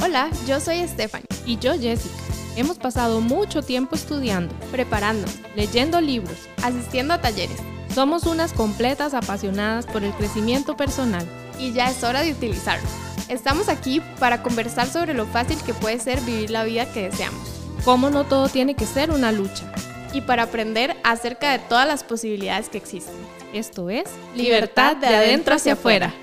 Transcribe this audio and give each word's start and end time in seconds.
Hola, 0.00 0.30
yo 0.46 0.60
soy 0.60 0.86
Stephanie. 0.86 1.26
Y 1.44 1.58
yo 1.58 1.72
Jessica. 1.78 2.14
Hemos 2.56 2.78
pasado 2.78 3.20
mucho 3.20 3.62
tiempo 3.62 3.96
estudiando, 3.96 4.54
preparando, 4.70 5.26
leyendo 5.56 6.00
libros, 6.00 6.36
asistiendo 6.62 7.14
a 7.14 7.20
talleres. 7.20 7.58
Somos 7.94 8.24
unas 8.24 8.52
completas 8.52 9.12
apasionadas 9.12 9.86
por 9.86 10.04
el 10.04 10.12
crecimiento 10.12 10.76
personal. 10.76 11.26
Y 11.58 11.72
ya 11.72 11.90
es 11.90 12.04
hora 12.04 12.22
de 12.22 12.30
utilizarlo. 12.30 12.88
Estamos 13.28 13.68
aquí 13.68 14.00
para 14.20 14.42
conversar 14.42 14.86
sobre 14.86 15.14
lo 15.14 15.26
fácil 15.26 15.58
que 15.66 15.74
puede 15.74 15.98
ser 15.98 16.20
vivir 16.20 16.50
la 16.50 16.62
vida 16.62 16.90
que 16.92 17.10
deseamos. 17.10 17.48
Cómo 17.84 18.08
no 18.08 18.24
todo 18.24 18.48
tiene 18.48 18.74
que 18.74 18.86
ser 18.86 19.10
una 19.10 19.32
lucha. 19.32 19.72
Y 20.12 20.20
para 20.20 20.44
aprender 20.44 20.96
acerca 21.02 21.50
de 21.50 21.58
todas 21.58 21.88
las 21.88 22.04
posibilidades 22.04 22.68
que 22.68 22.78
existen. 22.78 23.14
Esto 23.52 23.90
es 23.90 24.04
Libertad 24.36 24.96
de 24.96 25.08
adentro 25.08 25.56
hacia 25.56 25.72
afuera. 25.72 26.14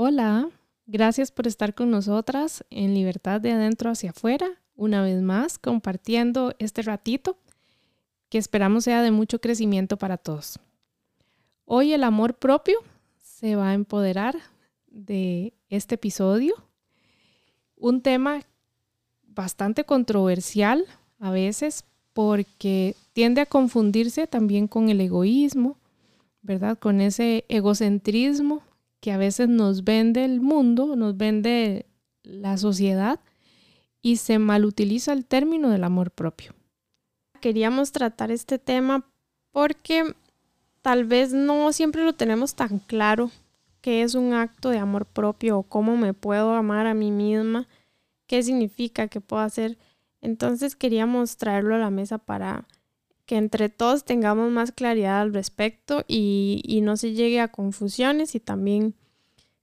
Hola, 0.00 0.48
gracias 0.86 1.32
por 1.32 1.48
estar 1.48 1.74
con 1.74 1.90
nosotras 1.90 2.64
en 2.70 2.94
Libertad 2.94 3.40
de 3.40 3.50
Adentro 3.50 3.90
hacia 3.90 4.10
afuera, 4.10 4.48
una 4.76 5.02
vez 5.02 5.20
más 5.20 5.58
compartiendo 5.58 6.54
este 6.60 6.82
ratito 6.82 7.36
que 8.28 8.38
esperamos 8.38 8.84
sea 8.84 9.02
de 9.02 9.10
mucho 9.10 9.40
crecimiento 9.40 9.96
para 9.96 10.16
todos. 10.16 10.60
Hoy 11.64 11.94
el 11.94 12.04
amor 12.04 12.34
propio 12.34 12.78
se 13.20 13.56
va 13.56 13.70
a 13.70 13.74
empoderar 13.74 14.36
de 14.86 15.52
este 15.68 15.96
episodio, 15.96 16.54
un 17.76 18.00
tema 18.00 18.42
bastante 19.26 19.82
controversial 19.82 20.84
a 21.18 21.32
veces 21.32 21.82
porque 22.12 22.94
tiende 23.14 23.40
a 23.40 23.46
confundirse 23.46 24.28
también 24.28 24.68
con 24.68 24.90
el 24.90 25.00
egoísmo, 25.00 25.76
¿verdad? 26.40 26.78
Con 26.78 27.00
ese 27.00 27.44
egocentrismo 27.48 28.62
que 29.00 29.12
a 29.12 29.16
veces 29.16 29.48
nos 29.48 29.84
vende 29.84 30.24
el 30.24 30.40
mundo, 30.40 30.96
nos 30.96 31.16
vende 31.16 31.86
la 32.22 32.56
sociedad 32.56 33.20
y 34.02 34.16
se 34.16 34.38
malutiliza 34.38 35.12
el 35.12 35.24
término 35.24 35.70
del 35.70 35.84
amor 35.84 36.10
propio. 36.10 36.54
Queríamos 37.40 37.92
tratar 37.92 38.30
este 38.30 38.58
tema 38.58 39.04
porque 39.52 40.14
tal 40.82 41.04
vez 41.04 41.32
no 41.32 41.72
siempre 41.72 42.04
lo 42.04 42.12
tenemos 42.12 42.54
tan 42.54 42.78
claro 42.78 43.30
qué 43.80 44.02
es 44.02 44.14
un 44.14 44.34
acto 44.34 44.70
de 44.70 44.78
amor 44.78 45.06
propio 45.06 45.58
o 45.58 45.62
cómo 45.62 45.96
me 45.96 46.14
puedo 46.14 46.54
amar 46.54 46.86
a 46.86 46.94
mí 46.94 47.10
misma, 47.10 47.68
qué 48.26 48.42
significa, 48.42 49.08
qué 49.08 49.20
puedo 49.20 49.42
hacer. 49.42 49.78
Entonces 50.20 50.74
queríamos 50.74 51.36
traerlo 51.36 51.74
a 51.74 51.78
la 51.78 51.90
mesa 51.90 52.18
para 52.18 52.66
que 53.28 53.36
entre 53.36 53.68
todos 53.68 54.06
tengamos 54.06 54.50
más 54.50 54.72
claridad 54.72 55.20
al 55.20 55.34
respecto 55.34 56.02
y, 56.08 56.80
no 56.82 56.96
se 56.96 57.12
llegue 57.12 57.40
a 57.40 57.48
confusiones 57.48 58.34
y 58.34 58.40
también 58.40 58.94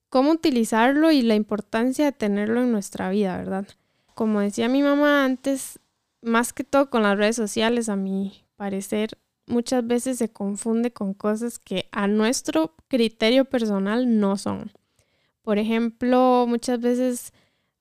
cómo 0.09 0.29
utilizarlo 0.29 1.11
y 1.11 1.23
la 1.23 1.33
importancia 1.33 2.05
de 2.05 2.11
tenerlo 2.11 2.61
en 2.61 2.71
nuestra 2.71 3.09
vida, 3.09 3.35
¿verdad? 3.35 3.67
Como 4.13 4.39
decía 4.39 4.69
mi 4.69 4.83
mamá 4.83 5.25
antes, 5.25 5.79
más 6.21 6.53
que 6.53 6.63
todo 6.63 6.91
con 6.91 7.01
las 7.01 7.17
redes 7.17 7.37
sociales, 7.37 7.89
a 7.89 7.95
mi 7.95 8.45
parecer, 8.55 9.17
muchas 9.47 9.85
veces 9.87 10.19
se 10.19 10.29
confunde 10.29 10.91
con 10.91 11.15
cosas 11.15 11.57
que 11.57 11.89
a 11.91 12.05
nuestro 12.05 12.75
criterio 12.87 13.45
personal 13.45 14.19
no 14.19 14.37
son. 14.37 14.71
Por 15.41 15.57
ejemplo, 15.57 16.45
muchas 16.47 16.79
veces 16.79 17.33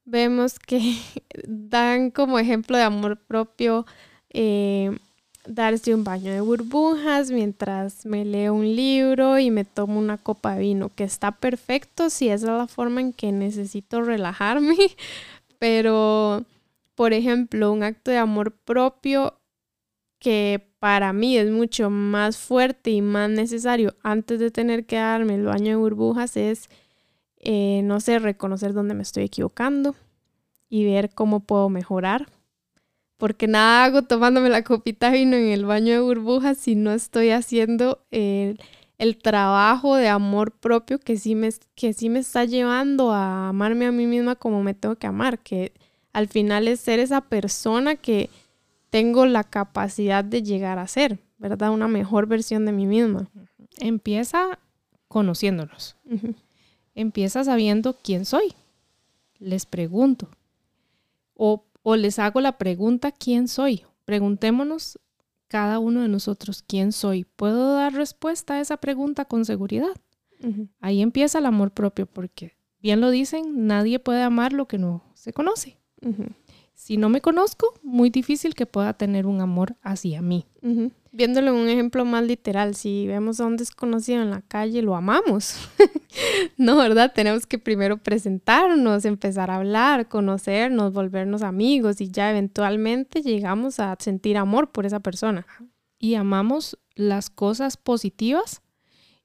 vemos 0.06 0.58
que 0.58 0.96
dan 1.46 2.10
como 2.10 2.38
ejemplo 2.38 2.78
de 2.78 2.84
amor 2.84 3.18
propio 3.26 3.84
eh, 4.30 4.98
darse 5.46 5.94
un 5.94 6.04
baño 6.04 6.32
de 6.32 6.40
burbujas 6.40 7.30
mientras 7.30 8.06
me 8.06 8.24
leo 8.24 8.54
un 8.54 8.74
libro 8.74 9.38
y 9.38 9.50
me 9.50 9.64
tomo 9.64 9.98
una 9.98 10.18
copa 10.18 10.54
de 10.54 10.60
vino, 10.60 10.90
que 10.94 11.04
está 11.04 11.32
perfecto 11.32 12.10
si 12.10 12.28
esa 12.28 12.46
es 12.52 12.58
la 12.58 12.66
forma 12.66 13.00
en 13.00 13.12
que 13.12 13.32
necesito 13.32 14.02
relajarme, 14.02 14.76
pero 15.58 16.44
por 16.94 17.12
ejemplo, 17.12 17.72
un 17.72 17.82
acto 17.82 18.10
de 18.10 18.18
amor 18.18 18.52
propio 18.52 19.34
que 20.18 20.66
para 20.78 21.12
mí 21.12 21.36
es 21.36 21.50
mucho 21.50 21.90
más 21.90 22.38
fuerte 22.38 22.90
y 22.90 23.02
más 23.02 23.28
necesario 23.30 23.94
antes 24.02 24.38
de 24.38 24.50
tener 24.50 24.86
que 24.86 24.96
darme 24.96 25.34
el 25.34 25.44
baño 25.44 25.70
de 25.70 25.76
burbujas 25.76 26.36
es, 26.36 26.70
eh, 27.38 27.82
no 27.84 28.00
sé, 28.00 28.18
reconocer 28.18 28.72
dónde 28.72 28.94
me 28.94 29.02
estoy 29.02 29.24
equivocando 29.24 29.94
y 30.68 30.84
ver 30.84 31.10
cómo 31.10 31.40
puedo 31.40 31.68
mejorar 31.68 32.26
porque 33.16 33.46
nada 33.46 33.84
hago 33.84 34.02
tomándome 34.02 34.48
la 34.48 34.64
copita 34.64 35.10
de 35.10 35.18
vino 35.18 35.36
en 35.36 35.48
el 35.48 35.64
baño 35.64 35.92
de 35.92 36.00
burbujas 36.00 36.58
si 36.58 36.74
no 36.74 36.92
estoy 36.92 37.30
haciendo 37.30 38.04
el, 38.10 38.58
trabajo 39.22 39.96
de 39.96 40.08
amor 40.08 40.52
propio 40.52 40.98
que 40.98 41.16
sí, 41.16 41.34
me, 41.34 41.50
que 41.74 41.92
sí 41.92 42.08
me 42.08 42.20
está 42.20 42.44
llevando 42.44 43.12
a 43.12 43.48
amarme 43.50 43.86
a 43.86 43.92
mí 43.92 44.06
misma 44.06 44.34
como 44.34 44.62
me 44.62 44.74
tengo 44.74 44.96
que 44.96 45.06
amar, 45.06 45.38
que 45.38 45.72
al 46.12 46.28
final 46.28 46.68
es 46.68 46.80
ser 46.80 47.00
esa 47.00 47.20
persona 47.20 47.96
que 47.96 48.30
tengo 48.90 49.26
la 49.26 49.44
capacidad 49.44 50.24
de 50.24 50.42
llegar 50.42 50.78
a 50.78 50.86
ser, 50.86 51.18
¿verdad? 51.38 51.70
Una 51.70 51.88
mejor 51.88 52.26
versión 52.26 52.64
de 52.64 52.72
mí 52.72 52.86
misma. 52.86 53.28
Empieza 53.78 54.58
conociéndonos. 55.08 55.96
Empieza 56.94 57.42
sabiendo 57.42 57.96
quién 57.96 58.24
soy. 58.24 58.54
Les 59.40 59.66
pregunto. 59.66 60.28
O 61.34 61.64
o 61.84 61.96
les 61.96 62.18
hago 62.18 62.40
la 62.40 62.58
pregunta, 62.58 63.12
¿quién 63.12 63.46
soy? 63.46 63.84
Preguntémonos 64.06 64.98
cada 65.46 65.78
uno 65.78 66.00
de 66.00 66.08
nosotros, 66.08 66.64
¿quién 66.66 66.90
soy? 66.90 67.24
¿Puedo 67.24 67.74
dar 67.74 67.92
respuesta 67.92 68.54
a 68.54 68.60
esa 68.60 68.78
pregunta 68.78 69.26
con 69.26 69.44
seguridad? 69.44 69.94
Ahí 70.80 71.00
empieza 71.00 71.38
el 71.38 71.46
amor 71.46 71.70
propio, 71.70 72.06
porque 72.06 72.56
bien 72.80 73.00
lo 73.00 73.10
dicen, 73.10 73.66
nadie 73.66 73.98
puede 73.98 74.22
amar 74.22 74.52
lo 74.52 74.66
que 74.66 74.78
no 74.78 75.04
se 75.14 75.32
conoce. 75.32 75.78
Si 76.84 76.98
no 76.98 77.08
me 77.08 77.22
conozco, 77.22 77.72
muy 77.82 78.10
difícil 78.10 78.54
que 78.54 78.66
pueda 78.66 78.92
tener 78.92 79.24
un 79.24 79.40
amor 79.40 79.74
hacia 79.80 80.20
mí. 80.20 80.44
Viéndolo 81.12 81.52
en 81.52 81.56
un 81.56 81.68
ejemplo 81.70 82.04
más 82.04 82.24
literal, 82.24 82.74
si 82.74 83.06
vemos 83.06 83.40
a 83.40 83.46
un 83.46 83.56
desconocido 83.56 84.20
en 84.20 84.28
la 84.28 84.42
calle, 84.42 84.82
lo 84.82 84.94
amamos. 84.94 85.56
no, 86.58 86.76
¿verdad? 86.76 87.10
Tenemos 87.14 87.46
que 87.46 87.58
primero 87.58 87.96
presentarnos, 87.96 89.06
empezar 89.06 89.50
a 89.50 89.56
hablar, 89.56 90.08
conocernos, 90.08 90.92
volvernos 90.92 91.40
amigos 91.40 92.02
y 92.02 92.10
ya 92.10 92.28
eventualmente 92.28 93.22
llegamos 93.22 93.80
a 93.80 93.96
sentir 93.98 94.36
amor 94.36 94.70
por 94.70 94.84
esa 94.84 95.00
persona. 95.00 95.46
Y 95.98 96.16
amamos 96.16 96.78
las 96.96 97.30
cosas 97.30 97.78
positivas 97.78 98.60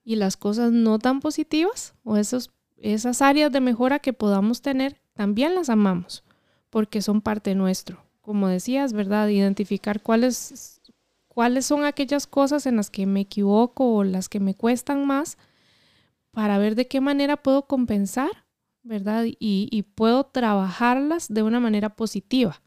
y 0.05 0.15
las 0.15 0.37
cosas 0.37 0.71
no 0.71 0.97
tan 0.97 1.19
positivas 1.19 1.93
o 2.03 2.15
esos, 2.15 2.51
esas 2.77 3.21
áreas 3.21 3.51
de 3.51 3.59
mejora 3.59 3.99
que 3.99 4.13
podamos 4.13 4.61
tener, 4.61 5.01
también 5.13 5.55
las 5.55 5.69
amamos 5.69 6.23
porque 6.69 7.01
son 7.01 7.21
parte 7.21 7.55
nuestro. 7.55 8.03
Como 8.21 8.47
decías, 8.47 8.93
¿verdad? 8.93 9.27
Identificar 9.29 10.01
cuáles, 10.01 10.81
cuáles 11.27 11.65
son 11.65 11.83
aquellas 11.83 12.27
cosas 12.27 12.65
en 12.65 12.75
las 12.75 12.89
que 12.89 13.05
me 13.05 13.21
equivoco 13.21 13.95
o 13.95 14.03
las 14.03 14.29
que 14.29 14.39
me 14.39 14.55
cuestan 14.55 15.05
más 15.05 15.37
para 16.31 16.57
ver 16.57 16.75
de 16.75 16.87
qué 16.87 17.01
manera 17.01 17.37
puedo 17.37 17.65
compensar, 17.65 18.29
¿verdad? 18.83 19.25
Y, 19.25 19.67
y 19.71 19.83
puedo 19.83 20.25
trabajarlas 20.25 21.27
de 21.27 21.43
una 21.43 21.59
manera 21.59 21.89
positiva, 21.95 22.61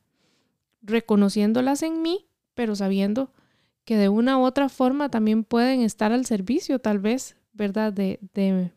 reconociéndolas 0.83 1.83
en 1.83 2.03
mí, 2.03 2.27
pero 2.55 2.75
sabiendo 2.75 3.33
que 3.85 3.97
de 3.97 4.09
una 4.09 4.39
u 4.39 4.43
otra 4.43 4.69
forma 4.69 5.11
también 5.11 5.45
pueden 5.45 5.81
estar 5.81 6.13
al 6.13 6.27
servicio, 6.27 6.79
tal 6.79 6.99
vez, 6.99 7.37
¿verdad? 7.53 7.93
De, 7.93 8.19
de, 8.35 8.73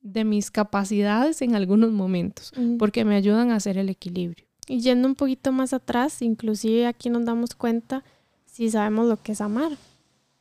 de 0.00 0.24
mis 0.24 0.50
capacidades 0.50 1.42
en 1.42 1.54
algunos 1.54 1.90
momentos, 1.90 2.52
porque 2.78 3.04
me 3.04 3.16
ayudan 3.16 3.50
a 3.50 3.56
hacer 3.56 3.78
el 3.78 3.88
equilibrio. 3.88 4.47
Y 4.68 4.80
yendo 4.80 5.08
un 5.08 5.14
poquito 5.14 5.50
más 5.50 5.72
atrás, 5.72 6.20
inclusive 6.22 6.86
aquí 6.86 7.08
nos 7.08 7.24
damos 7.24 7.54
cuenta 7.54 8.04
si 8.44 8.70
sabemos 8.70 9.06
lo 9.06 9.22
que 9.22 9.32
es 9.32 9.40
amar, 9.40 9.72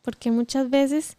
porque 0.02 0.32
muchas 0.32 0.70
veces 0.70 1.18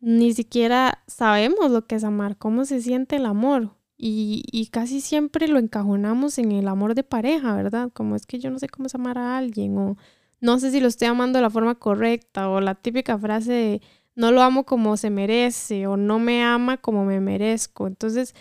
ni 0.00 0.34
siquiera 0.34 1.02
sabemos 1.06 1.70
lo 1.70 1.86
que 1.86 1.96
es 1.96 2.04
amar, 2.04 2.36
cómo 2.36 2.64
se 2.64 2.82
siente 2.82 3.16
el 3.16 3.26
amor. 3.26 3.70
Y, 3.98 4.44
y, 4.52 4.66
casi 4.66 5.00
siempre 5.00 5.48
lo 5.48 5.58
encajonamos 5.58 6.36
en 6.36 6.52
el 6.52 6.68
amor 6.68 6.94
de 6.94 7.02
pareja, 7.02 7.56
¿verdad? 7.56 7.90
Como 7.94 8.14
es 8.14 8.26
que 8.26 8.38
yo 8.38 8.50
no 8.50 8.58
sé 8.58 8.68
cómo 8.68 8.88
es 8.88 8.94
amar 8.94 9.16
a 9.16 9.38
alguien 9.38 9.78
o 9.78 9.96
no 10.40 10.58
sé 10.58 10.70
si 10.70 10.80
lo 10.80 10.88
estoy 10.88 11.08
amando 11.08 11.38
de 11.38 11.42
la 11.42 11.48
forma 11.48 11.76
correcta 11.76 12.50
o 12.50 12.60
la 12.60 12.74
típica 12.74 13.18
frase 13.18 13.52
de 13.52 13.82
no 14.14 14.32
lo 14.32 14.42
amo 14.42 14.64
como 14.64 14.96
se 14.96 15.10
merece 15.10 15.86
o 15.86 15.96
no 15.96 16.18
me 16.18 16.44
ama 16.44 16.76
como 16.76 17.04
me 17.04 17.20
merezco. 17.20 17.86
Entonces, 17.86 18.34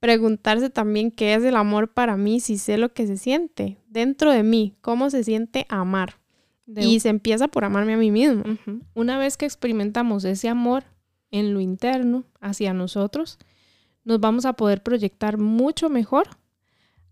preguntarse 0.00 0.70
también 0.70 1.10
qué 1.10 1.34
es 1.34 1.44
el 1.44 1.56
amor 1.56 1.92
para 1.92 2.16
mí 2.16 2.40
si 2.40 2.58
sé 2.58 2.78
lo 2.78 2.92
que 2.92 3.06
se 3.06 3.16
siente 3.16 3.76
dentro 3.86 4.32
de 4.32 4.42
mí, 4.42 4.74
cómo 4.80 5.10
se 5.10 5.22
siente 5.22 5.66
amar. 5.68 6.14
y 6.66 7.00
se 7.00 7.08
empieza 7.08 7.48
por 7.48 7.64
amarme 7.64 7.94
a 7.94 7.96
mí 7.96 8.10
mismo. 8.12 8.44
Una 8.94 9.18
vez 9.18 9.36
que 9.36 9.44
experimentamos 9.44 10.24
ese 10.24 10.48
amor 10.48 10.84
en 11.32 11.52
lo 11.52 11.60
interno 11.60 12.24
hacia 12.40 12.72
nosotros, 12.72 13.38
nos 14.04 14.20
vamos 14.20 14.44
a 14.44 14.52
poder 14.54 14.82
proyectar 14.82 15.36
mucho 15.36 15.90
mejor 15.90 16.28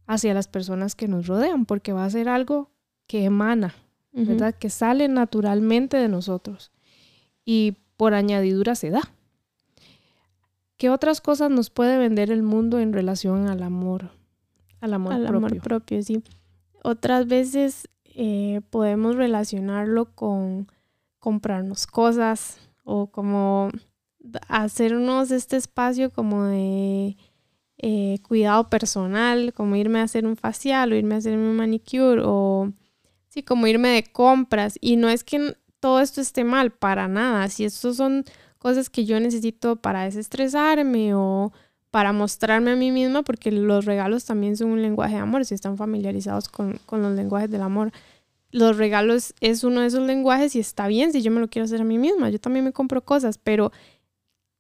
hacia 0.07 0.33
las 0.33 0.47
personas 0.49 0.95
que 0.95 1.09
nos 1.09 1.27
rodean, 1.27 1.67
porque 1.67 1.93
va 1.93 2.05
a 2.05 2.11
ser 2.11 2.29
algo 2.29 2.71
que 3.09 3.25
emana, 3.25 3.75
¿verdad? 4.13 4.55
Que 4.55 4.71
sale 4.71 5.09
naturalmente 5.09 5.97
de 5.97 6.09
nosotros 6.09 6.71
y 7.45 7.77
por 7.97 8.15
añadidura 8.15 8.75
se 8.77 8.91
da. 8.91 9.13
¿Qué 10.79 10.91
otras 10.91 11.21
cosas 11.21 11.51
nos 11.51 11.71
puede 11.71 11.99
vender 11.99 12.31
el 12.31 12.43
mundo 12.43 12.79
en 12.79 12.93
relación 12.93 13.49
al 13.49 13.63
amor? 13.63 14.13
Al 14.81 14.95
amor 14.95 15.13
al 15.13 15.23
propio. 15.27 15.37
amor 15.37 15.61
propio, 15.61 16.03
sí. 16.03 16.23
Otras 16.85 17.27
veces 17.27 17.89
eh, 18.05 18.61
podemos 18.71 19.17
relacionarlo 19.17 20.15
con 20.15 20.69
comprarnos 21.19 21.87
cosas 21.87 22.59
o 22.85 23.09
como 23.09 23.71
hacernos 24.49 25.31
este 25.31 25.57
espacio 25.57 26.11
como 26.11 26.45
de 26.45 27.17
eh, 27.79 28.19
cuidado 28.23 28.69
personal, 28.69 29.53
como 29.53 29.77
irme 29.77 29.99
a 30.01 30.05
hacer 30.05 30.27
un 30.27 30.37
facial 30.37 30.93
o 30.93 30.97
irme 30.97 31.17
a 31.17 31.19
hacer 31.19 31.37
un 31.37 31.57
manicure 31.57 32.23
o 32.25 32.73
sí, 33.29 33.43
como 33.43 33.67
irme 33.67 33.89
de 33.89 34.05
compras. 34.05 34.79
Y 34.81 34.97
no 34.97 35.09
es 35.09 35.25
que 35.25 35.57
todo 35.81 36.01
esto 36.01 36.21
esté 36.21 36.45
mal, 36.45 36.71
para 36.71 37.09
nada. 37.09 37.49
Si 37.49 37.65
estos 37.65 37.97
son 37.97 38.25
cosas 38.59 38.91
que 38.91 39.05
yo 39.05 39.19
necesito 39.21 39.77
para 39.77 40.05
desestresarme 40.05 41.15
o 41.15 41.53
para 41.91 42.13
mostrarme 42.13 42.73
a 42.73 42.77
mí 42.77 42.91
misma, 42.91 43.23
porque 43.23 43.51
los 43.51 43.85
regalos 43.85 44.25
también 44.25 44.57
son 44.57 44.71
un 44.71 44.83
lenguaje 44.83 45.15
de 45.15 45.21
amor, 45.21 45.45
si 45.45 45.55
están 45.55 45.77
familiarizados 45.77 46.49
con, 46.49 46.79
con 46.87 47.03
los 47.03 47.15
lenguajes 47.15 47.51
del 47.51 47.63
amor. 47.63 47.93
Los 48.51 48.77
regalos 48.77 49.35
es 49.41 49.65
uno 49.65 49.81
de 49.81 49.87
esos 49.87 50.07
lenguajes 50.07 50.55
y 50.55 50.61
está 50.61 50.87
bien 50.87 51.13
si 51.13 51.23
yo 51.23 51.31
me 51.31 51.41
lo 51.41 51.49
quiero 51.49 51.65
hacer 51.65 51.81
a 51.81 51.85
mí 51.85 51.99
misma. 51.99 52.31
Yo 52.31 52.39
también 52.39 52.65
me 52.65 52.73
compro 52.73 53.05
cosas, 53.05 53.39
pero 53.39 53.73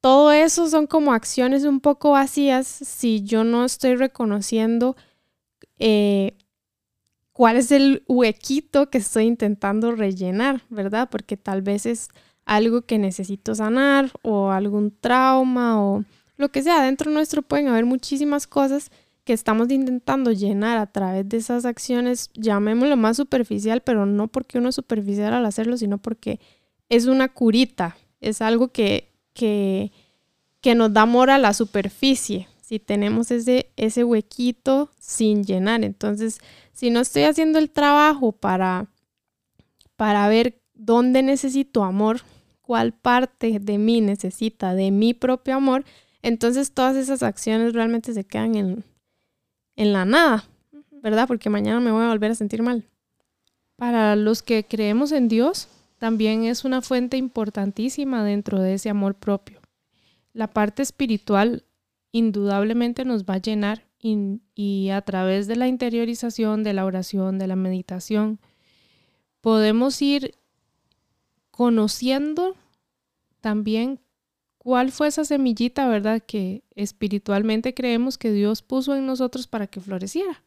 todo 0.01 0.33
eso 0.33 0.69
son 0.69 0.87
como 0.87 1.13
acciones 1.13 1.65
un 1.65 1.81
poco 1.81 2.13
vacías 2.13 2.67
si 2.67 3.23
yo 3.23 3.45
no 3.45 3.65
estoy 3.65 3.97
reconociendo 3.97 4.97
eh, 5.79 6.37
cuál 7.33 7.57
es 7.57 7.73
el 7.73 8.05
huequito 8.09 8.91
que 8.91 8.99
estoy 8.99 9.25
intentando 9.25 9.93
rellenar, 9.93 10.63
¿verdad? 10.71 11.09
Porque 11.11 11.37
tal 11.37 11.63
vez 11.63 11.87
es 11.87 12.09
algo 12.49 12.81
que 12.81 12.99
necesito 12.99 13.55
sanar 13.55 14.11
o 14.23 14.51
algún 14.51 14.91
trauma 14.91 15.81
o 15.85 16.05
lo 16.39 16.49
que 16.51 16.63
sea. 16.63 16.83
Dentro 16.83 17.11
nuestro 17.11 17.43
pueden 17.43 17.69
haber 17.69 17.85
muchísimas 17.85 18.47
cosas 18.47 18.91
que 19.25 19.35
estamos 19.35 19.71
intentando 19.71 20.33
llenar 20.33 20.79
a 20.79 20.87
través 20.87 21.29
de 21.29 21.37
esas 21.37 21.67
acciones, 21.67 22.31
llamémoslo 22.33 22.97
más 22.97 23.19
superficial, 23.19 23.83
pero 23.83 24.07
no 24.07 24.29
porque 24.29 24.57
uno 24.57 24.71
es 24.71 24.77
superficial 24.77 25.35
al 25.35 25.45
hacerlo, 25.45 25.77
sino 25.77 25.99
porque 25.99 26.41
es 26.89 27.05
una 27.05 27.29
curita, 27.29 27.99
es 28.23 28.41
algo 28.41 28.69
que, 28.69 29.13
que, 29.35 29.93
que 30.63 30.75
nos 30.75 30.91
da 30.95 31.03
amor 31.03 31.29
a 31.29 31.37
la 31.37 31.53
superficie, 31.53 32.49
si 32.63 32.79
tenemos 32.79 33.31
ese, 33.31 33.71
ese 33.77 34.05
huequito 34.05 34.91
sin 34.99 35.45
llenar. 35.45 35.85
Entonces, 35.85 36.41
si 36.73 36.89
no 36.89 37.01
estoy 37.01 37.25
haciendo 37.25 37.59
el 37.59 37.69
trabajo 37.69 38.33
para, 38.33 38.89
para 39.97 40.27
ver 40.29 40.63
dónde 40.73 41.23
necesito 41.23 41.85
amor, 41.85 42.23
cuál 42.69 42.93
parte 42.93 43.61
de 43.61 43.79
mí 43.79 44.03
necesita 44.03 44.75
de 44.75 44.91
mi 44.91 45.15
propio 45.15 45.55
amor, 45.55 45.87
entonces 46.21 46.73
todas 46.73 46.97
esas 46.97 47.23
acciones 47.23 47.73
realmente 47.73 48.13
se 48.13 48.25
quedan 48.25 48.57
en, 48.57 48.85
en 49.75 49.95
la 49.95 50.05
nada, 50.05 50.45
¿verdad? 50.91 51.27
Porque 51.27 51.49
mañana 51.49 51.81
me 51.81 51.91
voy 51.91 52.05
a 52.05 52.11
volver 52.11 52.33
a 52.33 52.35
sentir 52.35 52.61
mal. 52.61 52.85
Para 53.77 54.17
los 54.17 54.43
que 54.43 54.67
creemos 54.67 55.13
en 55.13 55.29
Dios, 55.29 55.69
también 55.97 56.45
es 56.45 56.67
una 56.67 56.83
fuente 56.83 57.17
importantísima 57.17 58.23
dentro 58.23 58.61
de 58.61 58.75
ese 58.75 58.91
amor 58.91 59.15
propio. 59.15 59.63
La 60.35 60.49
parte 60.49 60.83
espiritual 60.83 61.65
indudablemente 62.13 63.07
nos 63.07 63.25
va 63.25 63.35
a 63.37 63.41
llenar 63.41 63.87
y, 63.99 64.43
y, 64.55 64.91
a 64.91 65.01
través 65.01 65.47
de 65.47 65.57
la 65.57 65.69
interiorización, 65.69 66.65
de 66.65 66.75
la 66.75 66.85
oración, 66.85 67.39
de 67.39 67.47
la 67.47 67.57
meditación, 67.57 68.41
podemos 69.41 70.03
ir 70.03 70.35
conociendo 71.59 72.55
también 73.41 73.99
cuál 74.59 74.93
fue 74.93 75.09
esa 75.09 75.25
semillita, 75.25 75.89
¿verdad? 75.89 76.23
Que 76.25 76.63
espiritualmente 76.77 77.75
creemos 77.75 78.17
que 78.17 78.31
Dios 78.31 78.63
puso 78.63 78.95
en 78.95 79.07
nosotros 79.07 79.49
para 79.49 79.67
que 79.67 79.81
floreciera. 79.81 80.45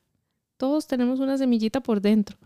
Todos 0.55 0.87
tenemos 0.87 1.19
una 1.19 1.37
semillita 1.37 1.81
por 1.81 1.99
dentro. 1.99 2.37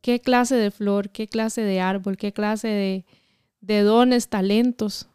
¿Qué 0.00 0.22
clase 0.22 0.56
de 0.56 0.70
flor, 0.70 1.10
qué 1.10 1.28
clase 1.28 1.60
de 1.60 1.82
árbol, 1.82 2.16
qué 2.16 2.32
clase 2.32 2.68
de, 2.68 3.04
de 3.60 3.82
dones, 3.82 4.28
talentos? 4.28 5.06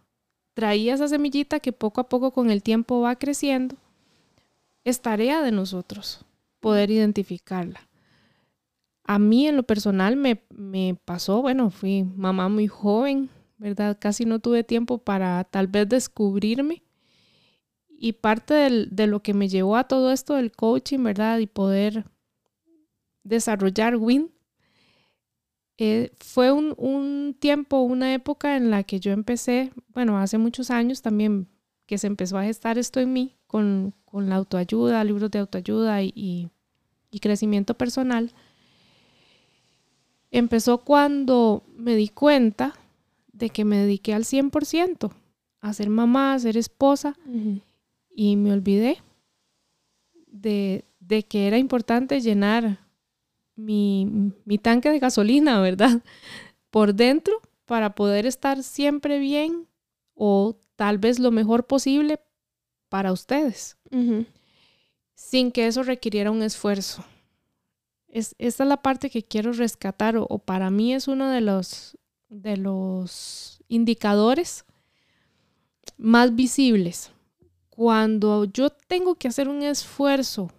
Traía 0.53 0.93
esa 0.93 1.07
semillita 1.07 1.59
que 1.59 1.71
poco 1.71 2.01
a 2.01 2.09
poco 2.09 2.29
con 2.29 2.51
el 2.51 2.61
tiempo 2.61 3.01
va 3.01 3.15
creciendo. 3.15 3.75
Es 4.83 5.01
tarea 5.01 5.41
de 5.41 5.51
nosotros 5.51 6.23
poder 6.59 6.91
identificarla. 6.91 7.86
A 9.07 9.19
mí 9.19 9.47
en 9.47 9.55
lo 9.55 9.63
personal 9.63 10.17
me, 10.17 10.43
me 10.49 10.99
pasó, 11.05 11.41
bueno, 11.41 11.69
fui 11.69 12.03
mamá 12.03 12.49
muy 12.49 12.67
joven, 12.67 13.29
¿verdad? 13.57 13.97
Casi 13.99 14.25
no 14.25 14.39
tuve 14.39 14.63
tiempo 14.63 14.99
para 14.99 15.43
tal 15.45 15.67
vez 15.67 15.87
descubrirme. 15.89 16.83
Y 17.99 18.13
parte 18.13 18.53
de 18.53 19.07
lo 19.07 19.23
que 19.23 19.33
me 19.33 19.49
llevó 19.49 19.75
a 19.75 19.85
todo 19.85 20.11
esto 20.11 20.35
del 20.35 20.51
coaching, 20.51 21.01
¿verdad? 21.03 21.39
Y 21.39 21.47
poder 21.47 22.05
desarrollar 23.23 23.95
WIN, 23.95 24.31
eh, 25.79 26.11
fue 26.19 26.51
un, 26.51 26.73
un, 26.77 27.35
tiempo, 27.39 27.81
una 27.81 28.13
época 28.13 28.57
en 28.57 28.71
la 28.71 28.83
que 28.83 28.99
yo 28.99 29.11
empecé, 29.11 29.71
bueno, 29.93 30.17
hace 30.17 30.37
muchos 30.37 30.71
años 30.71 31.01
también 31.01 31.47
que 31.85 31.97
se 31.97 32.07
empezó 32.07 32.37
a 32.37 32.43
gestar 32.43 32.77
esto 32.77 32.99
en 32.99 33.13
mí 33.13 33.35
con, 33.45 33.93
con 34.05 34.27
la 34.29 34.35
autoayuda, 34.35 35.03
libros 35.03 35.29
de 35.31 35.39
autoayuda 35.39 36.01
y, 36.01 36.49
y 37.11 37.19
crecimiento 37.19 37.77
personal 37.77 38.33
empezó 40.39 40.79
cuando 40.79 41.63
me 41.75 41.95
di 41.95 42.09
cuenta 42.09 42.75
de 43.31 43.49
que 43.49 43.65
me 43.65 43.77
dediqué 43.77 44.13
al 44.13 44.23
100% 44.23 45.11
a 45.61 45.73
ser 45.73 45.89
mamá, 45.89 46.33
a 46.33 46.39
ser 46.39 46.57
esposa 46.57 47.15
uh 47.25 47.31
-huh. 47.31 47.61
y 48.09 48.35
me 48.35 48.51
olvidé 48.51 48.97
de, 50.27 50.85
de, 50.99 51.23
que 51.23 51.47
era 51.47 51.57
importante 51.57 52.19
llenar 52.21 52.79
mi, 53.55 54.31
mi 54.45 54.57
tanque 54.57 54.89
de 54.89 54.99
gasolina, 54.99 55.59
¿verdad? 55.61 56.01
Por 56.69 56.93
dentro 56.93 57.41
para 57.65 57.95
poder 57.95 58.25
estar 58.25 58.63
siempre 58.63 59.19
bien 59.19 59.67
o 60.13 60.57
tal 60.75 60.97
vez 60.97 61.19
lo 61.19 61.31
mejor 61.31 61.65
posible 61.65 62.19
para 62.89 63.11
ustedes, 63.11 63.77
uh 63.91 63.97
-huh. 63.97 64.25
sin 65.13 65.51
que 65.51 65.67
eso 65.67 65.83
requiriera 65.83 66.31
un 66.31 66.41
esfuerzo. 66.41 67.03
Es, 68.07 68.35
esta 68.37 68.63
es 68.63 68.69
la 68.69 68.81
parte 68.81 69.09
que 69.09 69.23
quiero 69.23 69.51
rescatar 69.51 70.15
o, 70.17 70.39
para 70.39 70.69
mí 70.69 70.93
es 70.93 71.07
uno 71.07 71.29
de 71.29 71.41
los, 71.41 71.97
de 72.29 72.57
los 72.57 73.61
indicadores 73.67 74.65
más 75.97 76.35
visibles. 76.35 77.11
Cuando 77.69 78.45
yo 78.45 78.69
tengo 78.69 79.15
que 79.15 79.27
hacer 79.27 79.49
un 79.49 79.61
esfuerzo 79.61 80.51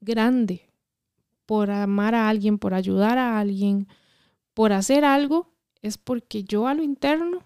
grande 0.00 0.70
por 1.44 1.70
amar 1.70 2.14
a 2.14 2.28
alguien, 2.28 2.58
por 2.58 2.74
ayudar 2.74 3.18
a 3.18 3.38
alguien, 3.38 3.88
por 4.54 4.72
hacer 4.72 5.04
algo, 5.04 5.52
es 5.82 5.98
porque 5.98 6.44
yo 6.44 6.66
a 6.66 6.74
lo 6.74 6.82
interno 6.82 7.42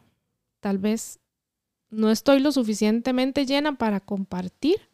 tal 0.61 0.79
vez 0.79 1.19
no 1.91 2.11
estoy 2.11 2.41
lo 2.41 2.53
suficientemente 2.53 3.47
llena 3.47 3.77
para 3.77 4.01
compartir 4.01 4.90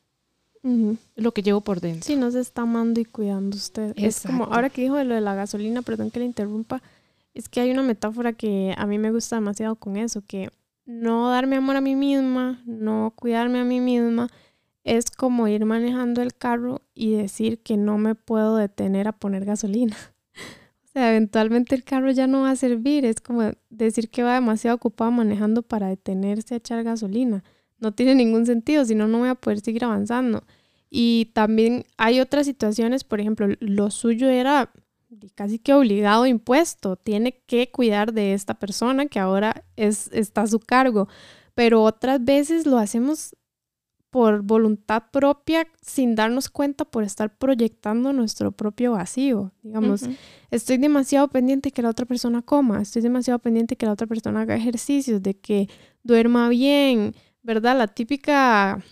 Uh 0.66 0.68
-huh. 0.68 0.98
lo 1.14 1.32
que 1.32 1.42
llevo 1.42 1.60
por 1.60 1.80
dentro. 1.80 2.02
Sí, 2.02 2.16
no 2.16 2.28
se 2.32 2.40
está 2.40 2.62
amando 2.62 3.00
y 3.00 3.04
cuidando 3.04 3.56
usted. 3.56 3.90
Exacto. 3.90 4.06
Es 4.06 4.22
como, 4.22 4.44
ahora 4.52 4.68
que 4.68 4.82
dijo 4.82 4.96
de 4.96 5.04
lo 5.04 5.14
de 5.14 5.20
la 5.20 5.36
gasolina, 5.36 5.82
perdón 5.82 6.10
que 6.10 6.18
le 6.18 6.24
interrumpa, 6.24 6.82
es 7.34 7.48
que 7.48 7.60
hay 7.60 7.70
una 7.70 7.82
metáfora 7.82 8.32
que 8.32 8.74
a 8.76 8.84
mí 8.86 8.98
me 8.98 9.12
gusta 9.12 9.36
demasiado 9.36 9.76
con 9.76 9.96
eso, 9.96 10.22
que 10.26 10.50
no 10.84 11.30
darme 11.30 11.56
amor 11.56 11.76
a 11.76 11.80
mí 11.80 11.94
misma, 11.94 12.62
no 12.66 13.12
cuidarme 13.14 13.60
a 13.60 13.64
mí 13.64 13.80
misma, 13.80 14.28
es 14.82 15.10
como 15.10 15.46
ir 15.46 15.64
manejando 15.64 16.20
el 16.20 16.34
carro 16.34 16.82
y 16.94 17.12
decir 17.12 17.60
que 17.60 17.76
no 17.76 17.96
me 17.96 18.16
puedo 18.16 18.56
detener 18.56 19.06
a 19.06 19.12
poner 19.12 19.44
gasolina. 19.44 19.96
o 20.84 20.88
sea, 20.92 21.10
eventualmente 21.10 21.76
el 21.76 21.84
carro 21.84 22.10
ya 22.10 22.26
no 22.26 22.42
va 22.42 22.50
a 22.50 22.56
servir, 22.56 23.04
es 23.04 23.20
como 23.20 23.52
decir 23.70 24.08
que 24.10 24.24
va 24.24 24.34
demasiado 24.34 24.76
ocupado 24.76 25.12
manejando 25.12 25.62
para 25.62 25.86
detenerse 25.86 26.54
a 26.54 26.56
echar 26.56 26.82
gasolina 26.82 27.44
no 27.78 27.92
tiene 27.92 28.14
ningún 28.14 28.46
sentido, 28.46 28.84
si 28.84 28.94
no, 28.94 29.08
no 29.08 29.18
voy 29.18 29.28
a 29.28 29.34
poder 29.34 29.60
seguir 29.60 29.84
avanzando. 29.84 30.44
Y 30.90 31.30
también 31.34 31.84
hay 31.96 32.20
otras 32.20 32.46
situaciones, 32.46 33.04
por 33.04 33.20
ejemplo, 33.20 33.48
lo 33.60 33.90
suyo 33.90 34.28
era 34.28 34.72
casi 35.34 35.58
que 35.58 35.74
obligado 35.74 36.26
impuesto, 36.26 36.96
tiene 36.96 37.40
que 37.46 37.70
cuidar 37.70 38.12
de 38.12 38.34
esta 38.34 38.54
persona 38.54 39.06
que 39.06 39.18
ahora 39.18 39.64
es, 39.76 40.10
está 40.12 40.42
a 40.42 40.46
su 40.46 40.58
cargo, 40.60 41.08
pero 41.54 41.82
otras 41.82 42.24
veces 42.24 42.66
lo 42.66 42.78
hacemos 42.78 43.34
por 44.10 44.42
voluntad 44.42 45.04
propia 45.12 45.66
sin 45.82 46.14
darnos 46.14 46.48
cuenta 46.48 46.84
por 46.84 47.04
estar 47.04 47.36
proyectando 47.36 48.12
nuestro 48.12 48.52
propio 48.52 48.92
vacío. 48.92 49.52
Digamos, 49.62 50.02
uh 50.02 50.06
-huh. 50.06 50.16
estoy 50.50 50.78
demasiado 50.78 51.28
pendiente 51.28 51.70
que 51.70 51.82
la 51.82 51.90
otra 51.90 52.06
persona 52.06 52.40
coma, 52.40 52.80
estoy 52.80 53.02
demasiado 53.02 53.38
pendiente 53.38 53.76
que 53.76 53.84
la 53.84 53.92
otra 53.92 54.06
persona 54.06 54.40
haga 54.40 54.56
ejercicios, 54.56 55.22
de 55.22 55.34
que 55.34 55.68
duerma 56.02 56.48
bien, 56.48 57.14
¿verdad? 57.46 57.78
La 57.78 57.86
típica, 57.86 58.82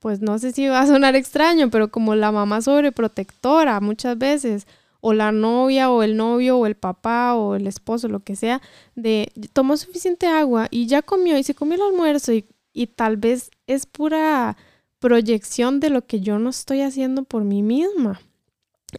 pues 0.00 0.22
no 0.22 0.38
sé 0.38 0.52
si 0.52 0.66
va 0.66 0.80
a 0.80 0.86
sonar 0.86 1.14
extraño, 1.14 1.70
pero 1.70 1.90
como 1.90 2.14
la 2.14 2.32
mamá 2.32 2.62
sobreprotectora 2.62 3.80
muchas 3.80 4.16
veces, 4.16 4.66
o 5.00 5.12
la 5.12 5.30
novia, 5.30 5.90
o 5.90 6.02
el 6.02 6.16
novio, 6.16 6.56
o 6.56 6.66
el 6.66 6.74
papá, 6.74 7.34
o 7.34 7.54
el 7.54 7.66
esposo, 7.66 8.08
lo 8.08 8.20
que 8.20 8.34
sea, 8.34 8.62
de 8.94 9.30
tomó 9.52 9.76
suficiente 9.76 10.26
agua 10.26 10.68
y 10.70 10.86
ya 10.86 11.02
comió 11.02 11.36
y 11.38 11.44
se 11.44 11.54
comió 11.54 11.74
el 11.76 11.82
almuerzo 11.82 12.32
y, 12.32 12.46
tal 12.94 13.16
vez 13.16 13.50
es 13.66 13.86
pura 13.86 14.56
proyección 14.98 15.80
de 15.80 15.90
lo 15.90 16.06
que 16.06 16.20
yo 16.20 16.38
no 16.38 16.50
estoy 16.50 16.80
haciendo 16.80 17.24
por 17.24 17.44
mí 17.44 17.62
misma. 17.62 18.20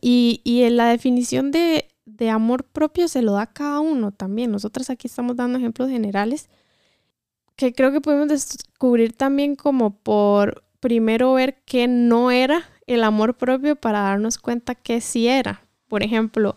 Y, 0.02 0.42
y 0.44 0.68
la 0.70 0.88
definición 0.90 1.52
de, 1.52 1.88
de 2.06 2.30
amor 2.30 2.64
propio 2.64 3.08
se 3.08 3.22
lo 3.22 3.34
da 3.34 3.48
cada 3.48 3.80
uno 3.80 4.12
también. 4.12 4.52
Nosotras 4.52 4.90
aquí 4.90 5.08
estamos 5.08 5.36
dando 5.36 5.58
ejemplos 5.58 5.90
generales 5.90 6.50
que 7.58 7.74
creo 7.74 7.92
que 7.92 8.00
podemos 8.00 8.30
descubrir 8.30 9.14
también 9.14 9.56
como 9.56 9.98
por 9.98 10.64
primero 10.80 11.34
ver 11.34 11.58
qué 11.66 11.88
no 11.88 12.32
era 12.32 12.70
el 12.86 13.04
amor 13.04 13.36
propio 13.36 13.76
para 13.76 14.00
darnos 14.00 14.38
cuenta 14.38 14.76
que 14.76 15.02
sí 15.02 15.28
era. 15.28 15.64
Por 15.90 16.04
ejemplo, 16.04 16.56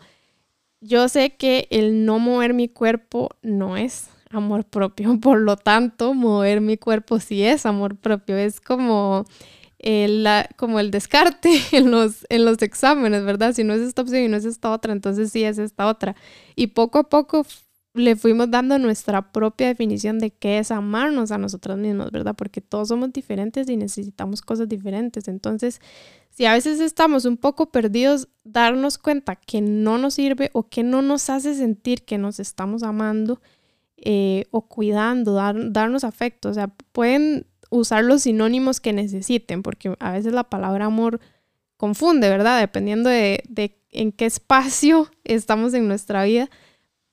yo 0.80 1.08
sé 1.08 1.30
que 1.30 1.66
el 1.70 2.04
no 2.04 2.18
mover 2.18 2.54
mi 2.54 2.68
cuerpo 2.68 3.30
no 3.42 3.76
es 3.76 4.10
amor 4.30 4.64
propio, 4.64 5.18
por 5.20 5.40
lo 5.40 5.56
tanto, 5.56 6.14
mover 6.14 6.60
mi 6.60 6.76
cuerpo 6.76 7.18
sí 7.18 7.42
es 7.42 7.66
amor 7.66 7.96
propio. 7.96 8.36
Es 8.36 8.60
como 8.60 9.24
el, 9.78 10.28
como 10.56 10.80
el 10.80 10.90
descarte 10.90 11.60
en 11.72 11.90
los, 11.90 12.26
en 12.28 12.44
los 12.44 12.60
exámenes, 12.60 13.24
¿verdad? 13.24 13.54
Si 13.54 13.64
no 13.64 13.72
es 13.72 13.80
esta 13.80 14.02
opción 14.02 14.22
y 14.22 14.28
no 14.28 14.36
es 14.36 14.44
esta 14.44 14.70
otra, 14.70 14.92
entonces 14.92 15.32
sí 15.32 15.44
es 15.44 15.58
esta 15.58 15.86
otra. 15.86 16.14
Y 16.56 16.68
poco 16.68 16.98
a 16.98 17.08
poco 17.08 17.46
le 17.92 18.14
fuimos 18.14 18.50
dando 18.50 18.78
nuestra 18.78 19.32
propia 19.32 19.66
definición 19.68 20.20
de 20.20 20.30
qué 20.30 20.58
es 20.58 20.70
amarnos 20.70 21.32
a 21.32 21.38
nosotros 21.38 21.76
mismos, 21.76 22.12
¿verdad? 22.12 22.36
Porque 22.36 22.60
todos 22.60 22.88
somos 22.88 23.12
diferentes 23.12 23.68
y 23.68 23.76
necesitamos 23.76 24.42
cosas 24.42 24.68
diferentes. 24.68 25.26
Entonces, 25.26 25.80
si 26.30 26.46
a 26.46 26.52
veces 26.52 26.78
estamos 26.80 27.24
un 27.24 27.36
poco 27.36 27.72
perdidos, 27.72 28.28
darnos 28.44 28.96
cuenta 28.98 29.34
que 29.34 29.60
no 29.60 29.98
nos 29.98 30.14
sirve 30.14 30.50
o 30.52 30.68
que 30.68 30.84
no 30.84 31.02
nos 31.02 31.28
hace 31.30 31.54
sentir 31.54 32.04
que 32.04 32.16
nos 32.16 32.38
estamos 32.38 32.84
amando 32.84 33.40
eh, 33.96 34.44
o 34.52 34.68
cuidando, 34.68 35.34
darnos 35.34 36.04
afecto. 36.04 36.48
O 36.48 36.54
sea, 36.54 36.68
pueden 36.92 37.46
usar 37.70 38.04
los 38.04 38.22
sinónimos 38.22 38.80
que 38.80 38.92
necesiten, 38.92 39.62
porque 39.62 39.96
a 39.98 40.12
veces 40.12 40.32
la 40.32 40.44
palabra 40.44 40.86
amor 40.86 41.20
confunde, 41.76 42.28
¿verdad? 42.28 42.60
Dependiendo 42.60 43.10
de, 43.10 43.42
de 43.48 43.82
en 43.90 44.12
qué 44.12 44.26
espacio 44.26 45.10
estamos 45.24 45.74
en 45.74 45.88
nuestra 45.88 46.22
vida 46.22 46.48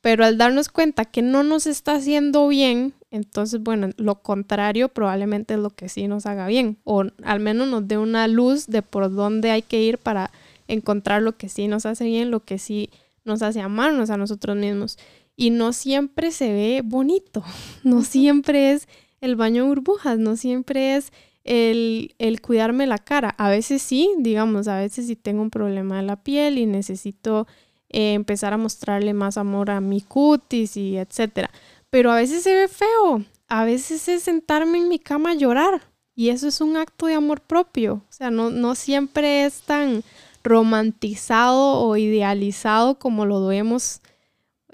pero 0.07 0.23
al 0.23 0.37
darnos 0.37 0.69
cuenta 0.69 1.03
que 1.03 1.21
no 1.21 1.43
nos 1.43 1.67
está 1.67 1.95
haciendo 1.95 2.47
bien, 2.47 2.93
entonces, 3.11 3.61
bueno, 3.61 3.89
lo 3.97 4.21
contrario 4.21 4.87
probablemente 4.87 5.55
es 5.55 5.59
lo 5.59 5.71
que 5.71 5.89
sí 5.89 6.07
nos 6.07 6.25
haga 6.25 6.47
bien, 6.47 6.77
o 6.85 7.03
al 7.25 7.39
menos 7.41 7.67
nos 7.67 7.89
dé 7.89 7.97
una 7.97 8.25
luz 8.29 8.67
de 8.67 8.83
por 8.83 9.13
dónde 9.13 9.51
hay 9.51 9.63
que 9.63 9.81
ir 9.81 9.97
para 9.97 10.31
encontrar 10.69 11.23
lo 11.23 11.35
que 11.35 11.49
sí 11.49 11.67
nos 11.67 11.85
hace 11.85 12.05
bien, 12.05 12.31
lo 12.31 12.39
que 12.39 12.57
sí 12.57 12.89
nos 13.25 13.41
hace 13.41 13.59
amarnos 13.59 14.09
a 14.09 14.15
nosotros 14.15 14.55
mismos. 14.55 14.97
Y 15.35 15.49
no 15.49 15.73
siempre 15.73 16.31
se 16.31 16.53
ve 16.53 16.83
bonito, 16.85 17.43
no 17.83 18.01
siempre 18.01 18.71
es 18.71 18.87
el 19.19 19.35
baño 19.35 19.63
de 19.63 19.69
burbujas, 19.71 20.17
no 20.19 20.37
siempre 20.37 20.95
es 20.95 21.11
el, 21.43 22.15
el, 22.17 22.39
cuidarme 22.39 22.87
la 22.87 22.97
cara. 22.97 23.35
A 23.37 23.49
veces 23.49 23.81
sí, 23.81 24.09
digamos, 24.19 24.69
a 24.69 24.77
veces 24.77 25.07
sí 25.07 25.17
tengo 25.17 25.41
un 25.41 25.49
problema 25.49 25.97
de 25.97 26.03
la 26.03 26.23
piel 26.23 26.59
y 26.59 26.65
necesito 26.65 27.45
eh, 27.89 28.13
empezar 28.13 28.53
a 28.53 28.57
mostrarle 28.57 29.13
más 29.13 29.37
amor 29.37 29.71
a 29.71 29.81
mi 29.81 30.01
cutis 30.01 30.77
y 30.77 30.97
etcétera. 30.97 31.49
Pero 31.89 32.11
a 32.11 32.15
veces 32.15 32.43
se 32.43 32.53
ve 32.53 32.67
feo, 32.67 33.23
a 33.47 33.65
veces 33.65 34.07
es 34.07 34.23
sentarme 34.23 34.77
en 34.77 34.89
mi 34.89 34.99
cama 34.99 35.31
a 35.31 35.35
llorar 35.35 35.81
y 36.15 36.29
eso 36.29 36.47
es 36.47 36.61
un 36.61 36.75
acto 36.77 37.05
de 37.05 37.13
amor 37.13 37.41
propio. 37.41 38.03
O 38.09 38.11
sea, 38.11 38.31
no, 38.31 38.49
no 38.49 38.75
siempre 38.75 39.45
es 39.45 39.61
tan 39.61 40.03
romantizado 40.43 41.79
o 41.81 41.95
idealizado 41.95 42.97
como 42.97 43.25
lo 43.25 43.45
vemos 43.45 44.01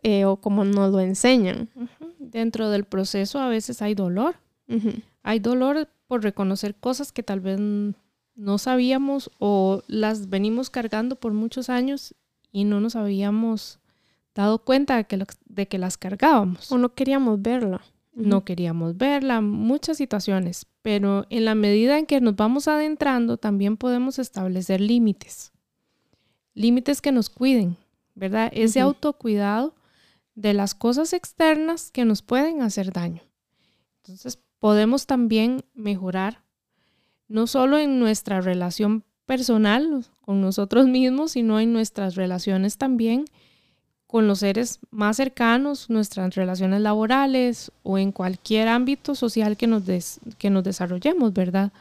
eh, 0.03 0.25
o 0.25 0.37
como 0.37 0.63
nos 0.63 0.91
lo 0.91 0.99
enseñan. 0.99 1.69
Dentro 2.17 2.69
del 2.69 2.85
proceso 2.85 3.39
a 3.39 3.49
veces 3.49 3.81
hay 3.81 3.93
dolor. 3.93 4.35
Hay 5.21 5.39
dolor 5.39 5.87
por 6.07 6.23
reconocer 6.23 6.75
cosas 6.75 7.11
que 7.11 7.23
tal 7.23 7.41
vez 7.41 7.59
no 7.59 8.57
sabíamos 8.57 9.29
o 9.39 9.83
las 9.87 10.29
venimos 10.29 10.69
cargando 10.69 11.15
por 11.15 11.33
muchos 11.33 11.69
años 11.69 12.15
y 12.53 12.63
no 12.63 12.79
nos 12.79 12.95
habíamos 12.95 13.79
dado 14.33 14.59
cuenta 14.59 14.95
de 14.95 15.05
que, 15.05 15.25
de 15.45 15.67
que 15.67 15.77
las 15.77 15.97
cargábamos. 15.97 16.71
O 16.71 16.77
no 16.77 16.93
queríamos 16.93 17.41
verla. 17.41 17.81
No 18.13 18.45
queríamos 18.45 18.95
verla, 18.95 19.41
muchas 19.41 19.97
situaciones, 19.97 20.67
pero 20.83 21.25
en 21.31 21.45
la 21.45 21.55
medida 21.55 21.97
en 21.97 22.05
que 22.05 22.21
nos 22.21 22.35
vamos 22.35 22.67
adentrando 22.67 23.37
también 23.37 23.75
podemos 23.75 24.19
establecer 24.19 24.79
límites. 24.79 25.51
Límites 26.53 27.01
que 27.01 27.11
nos 27.11 27.31
cuiden, 27.31 27.75
¿verdad? 28.13 28.51
Ese 28.53 28.81
autocuidado 28.81 29.73
de 30.35 30.53
las 30.53 30.75
cosas 30.75 31.11
externas 31.13 31.89
que 31.89 32.05
nos 32.05 32.21
pueden 32.21 32.61
hacer 32.61 32.93
daño. 32.93 33.23
Entonces 34.03 34.39
podemos 34.59 35.07
también 35.07 35.65
mejorar 35.73 36.43
no 37.27 37.47
solo 37.47 37.79
en 37.79 37.97
nuestra 37.97 38.41
relación 38.41 39.05
personal 39.25 40.05
con 40.21 40.41
nosotros 40.41 40.87
mismos, 40.87 41.31
sino 41.31 41.59
en 41.59 41.73
nuestras 41.73 42.15
relaciones 42.15 42.77
también 42.77 43.25
con 44.13 44.27
los 44.27 44.39
seres 44.39 44.79
más 44.91 45.17
cercanos, 45.17 45.89
nuestras 45.89 46.35
relaciones 46.35 46.81
laborales 46.81 47.71
o 47.81 47.97
en 47.97 48.11
cualquier 48.11 48.67
ámbito 48.67 49.15
social 49.15 49.57
que 49.57 49.65
nos, 49.65 49.83
que 50.37 50.51
nos 50.51 50.63
desarrollemos, 50.63 51.33
¿verdad? 51.33 51.73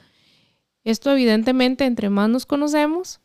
Esto 0.82 1.10
evidentemente, 1.10 1.84
entre 1.84 2.08
más 2.08 2.30
nos 2.30 2.46
conocemos, 2.46 3.20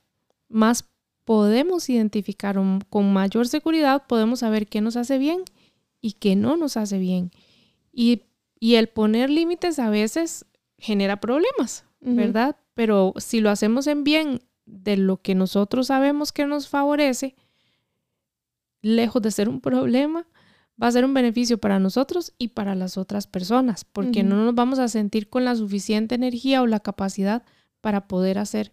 más 0.49 0.83
podemos 1.23 1.89
identificar 1.89 2.59
con 2.89 3.13
mayor 3.13 3.47
seguridad, 3.47 4.03
podemos 4.07 4.39
saber 4.39 4.67
qué 4.67 4.81
nos 4.81 4.97
hace 4.97 5.17
bien 5.17 5.43
y 6.01 6.13
qué 6.13 6.35
no 6.35 6.57
nos 6.57 6.75
hace 6.75 6.97
bien. 6.97 7.31
Y, 7.93 8.23
y 8.59 8.75
el 8.75 8.87
poner 8.89 9.29
límites 9.29 9.79
a 9.79 9.89
veces 9.89 10.45
genera 10.77 11.21
problemas, 11.21 11.85
¿verdad? 12.01 12.57
Pero 12.77 13.15
si 13.17 13.39
lo 13.39 13.49
hacemos 13.49 13.87
en 13.87 14.03
bien 14.03 14.43
de 14.67 14.97
lo 14.97 15.17
que 15.17 15.33
nosotros 15.33 15.87
sabemos 15.87 16.31
que 16.31 16.45
nos 16.45 16.69
favorece, 16.69 17.35
lejos 18.83 19.19
de 19.23 19.31
ser 19.31 19.49
un 19.49 19.61
problema, 19.61 20.27
va 20.81 20.85
a 20.85 20.91
ser 20.91 21.03
un 21.03 21.15
beneficio 21.15 21.57
para 21.57 21.79
nosotros 21.79 22.33
y 22.37 22.49
para 22.49 22.75
las 22.75 22.95
otras 22.95 23.25
personas, 23.25 23.83
porque 23.83 24.21
no 24.21 24.45
nos 24.45 24.53
vamos 24.53 24.77
a 24.77 24.89
sentir 24.89 25.27
con 25.27 25.43
la 25.43 25.55
suficiente 25.55 26.13
energía 26.13 26.61
o 26.61 26.67
la 26.67 26.79
capacidad 26.79 27.41
para 27.81 28.07
poder 28.07 28.37
hacer 28.37 28.71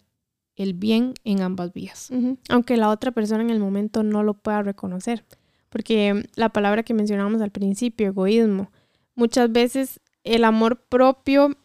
el 0.54 0.74
bien 0.74 1.14
en 1.24 1.40
ambas 1.40 1.72
vías. 1.72 2.10
Aunque 2.50 2.76
la 2.76 2.90
otra 2.90 3.10
persona 3.10 3.42
en 3.42 3.48
el 3.48 3.58
momento 3.58 4.02
no 4.02 4.22
lo 4.22 4.34
pueda 4.34 4.62
reconocer, 4.62 5.24
porque 5.70 6.28
la 6.36 6.50
palabra 6.50 6.82
que 6.82 6.92
mencionábamos 6.92 7.40
al 7.40 7.52
principio, 7.52 8.08
egoísmo, 8.08 8.70
muchas 9.14 9.50
veces 9.50 9.98
el 10.24 10.44
amor 10.44 10.84
propio 10.90 11.56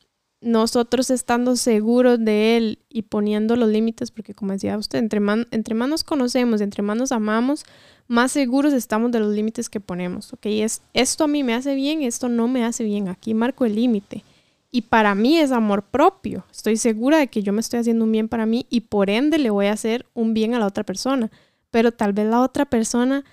nosotros 0.42 1.10
estando 1.10 1.56
seguros 1.56 2.24
de 2.24 2.58
Él 2.58 2.80
y 2.90 3.04
poniendo 3.04 3.56
los 3.56 3.70
límites, 3.70 4.12
porque 4.12 4.34
como 4.34 4.54
decía 4.54 4.78
usted, 4.78 5.00
entre 5.00 5.20
más, 5.20 5.46
entre 5.52 5.76
más 5.76 5.90
nos 5.90 6.04
conocemos, 6.04 6.62
entre 6.62 6.82
más 6.82 6.98
nos 6.98 7.12
amamos, 7.12 7.66
más 8.08 8.32
seguros 8.32 8.74
estamos 8.74 9.12
de 9.12 9.20
los 9.20 9.34
límites 9.34 9.70
que 9.70 9.80
ponemos. 9.80 10.34
Ok, 10.34 10.46
es, 10.46 10.82
esto 10.94 11.26
a 11.26 11.28
mí 11.28 11.44
me 11.44 11.54
hace 11.54 11.76
bien, 11.76 12.02
esto 12.02 12.30
no 12.30 12.48
me 12.48 12.64
hace 12.64 12.84
bien, 12.84 13.10
aquí 13.10 13.34
marco 13.34 13.66
el 13.66 13.76
límite. 13.76 14.24
Y 14.72 14.84
para 14.84 15.16
mí 15.16 15.38
es 15.38 15.52
amor 15.52 15.84
propio. 15.84 16.46
Estoy 16.52 16.78
segura 16.78 17.18
de 17.18 17.28
que 17.28 17.42
yo 17.42 17.54
me 17.54 17.60
estoy 17.60 17.80
haciendo 17.80 18.06
un 18.06 18.12
bien 18.12 18.30
para 18.30 18.46
mí 18.46 18.68
y 18.70 18.82
por 18.82 19.10
ende 19.10 19.40
le 19.40 19.50
voy 19.50 19.66
a 19.66 19.74
hacer 19.74 20.06
un 20.14 20.34
bien 20.34 20.54
a 20.54 20.60
la 20.60 20.68
otra 20.68 20.84
persona. 20.84 21.32
Pero 21.72 21.92
tal 21.92 22.14
vez 22.14 22.28
la 22.28 22.42
otra 22.42 22.66
persona 22.66 23.26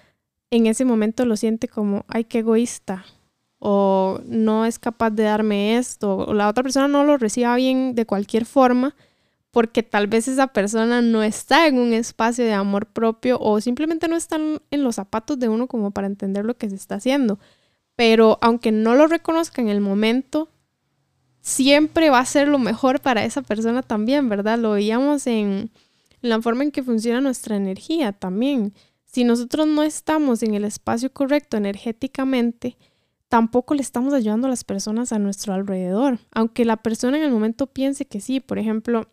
en 0.50 0.66
ese 0.66 0.84
momento 0.84 1.24
lo 1.26 1.36
siente 1.36 1.68
como, 1.68 2.04
ay, 2.08 2.24
qué 2.24 2.38
egoísta, 2.38 3.04
o 3.58 4.20
no 4.26 4.64
es 4.66 4.78
capaz 4.78 5.10
de 5.10 5.24
darme 5.24 5.78
esto, 5.78 6.16
o 6.16 6.34
la 6.34 6.48
otra 6.48 6.62
persona 6.62 6.88
no 6.88 7.04
lo 7.04 7.16
reciba 7.16 7.54
bien 7.56 7.94
de 7.94 8.06
cualquier 8.06 8.44
forma, 8.44 8.94
porque 9.50 9.82
tal 9.82 10.06
vez 10.06 10.28
esa 10.28 10.48
persona 10.48 11.00
no 11.00 11.22
está 11.22 11.66
en 11.66 11.78
un 11.78 11.94
espacio 11.94 12.44
de 12.44 12.52
amor 12.52 12.86
propio 12.86 13.38
o 13.40 13.60
simplemente 13.60 14.06
no 14.06 14.16
está 14.16 14.36
en 14.36 14.84
los 14.84 14.96
zapatos 14.96 15.38
de 15.38 15.48
uno 15.48 15.66
como 15.66 15.92
para 15.92 16.06
entender 16.06 16.44
lo 16.44 16.58
que 16.58 16.68
se 16.68 16.76
está 16.76 16.96
haciendo. 16.96 17.38
Pero 17.94 18.38
aunque 18.42 18.70
no 18.70 18.94
lo 18.94 19.06
reconozca 19.06 19.62
en 19.62 19.68
el 19.68 19.80
momento, 19.80 20.50
siempre 21.40 22.10
va 22.10 22.18
a 22.18 22.26
ser 22.26 22.48
lo 22.48 22.58
mejor 22.58 23.00
para 23.00 23.24
esa 23.24 23.40
persona 23.40 23.82
también, 23.82 24.28
¿verdad? 24.28 24.58
Lo 24.58 24.72
veíamos 24.72 25.26
en 25.26 25.70
la 26.20 26.42
forma 26.42 26.64
en 26.64 26.70
que 26.70 26.82
funciona 26.82 27.22
nuestra 27.22 27.56
energía 27.56 28.12
también. 28.12 28.74
Si 29.06 29.24
nosotros 29.24 29.66
no 29.66 29.82
estamos 29.82 30.42
en 30.42 30.54
el 30.54 30.64
espacio 30.64 31.10
correcto 31.10 31.56
energéticamente, 31.56 32.76
tampoco 33.28 33.74
le 33.74 33.82
estamos 33.82 34.14
ayudando 34.14 34.46
a 34.46 34.50
las 34.50 34.64
personas 34.64 35.12
a 35.12 35.18
nuestro 35.18 35.54
alrededor. 35.54 36.18
Aunque 36.32 36.64
la 36.64 36.76
persona 36.76 37.16
en 37.18 37.24
el 37.24 37.30
momento 37.30 37.66
piense 37.66 38.06
que 38.06 38.20
sí, 38.20 38.40
por 38.40 38.58
ejemplo, 38.58 39.08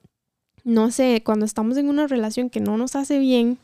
no 0.63 0.91
sé, 0.91 1.21
cuando 1.25 1.45
estamos 1.45 1.77
en 1.77 1.89
una 1.89 2.07
relación 2.07 2.49
que 2.49 2.59
no 2.59 2.77
nos 2.77 2.95
hace 2.95 3.19
bien 3.19 3.57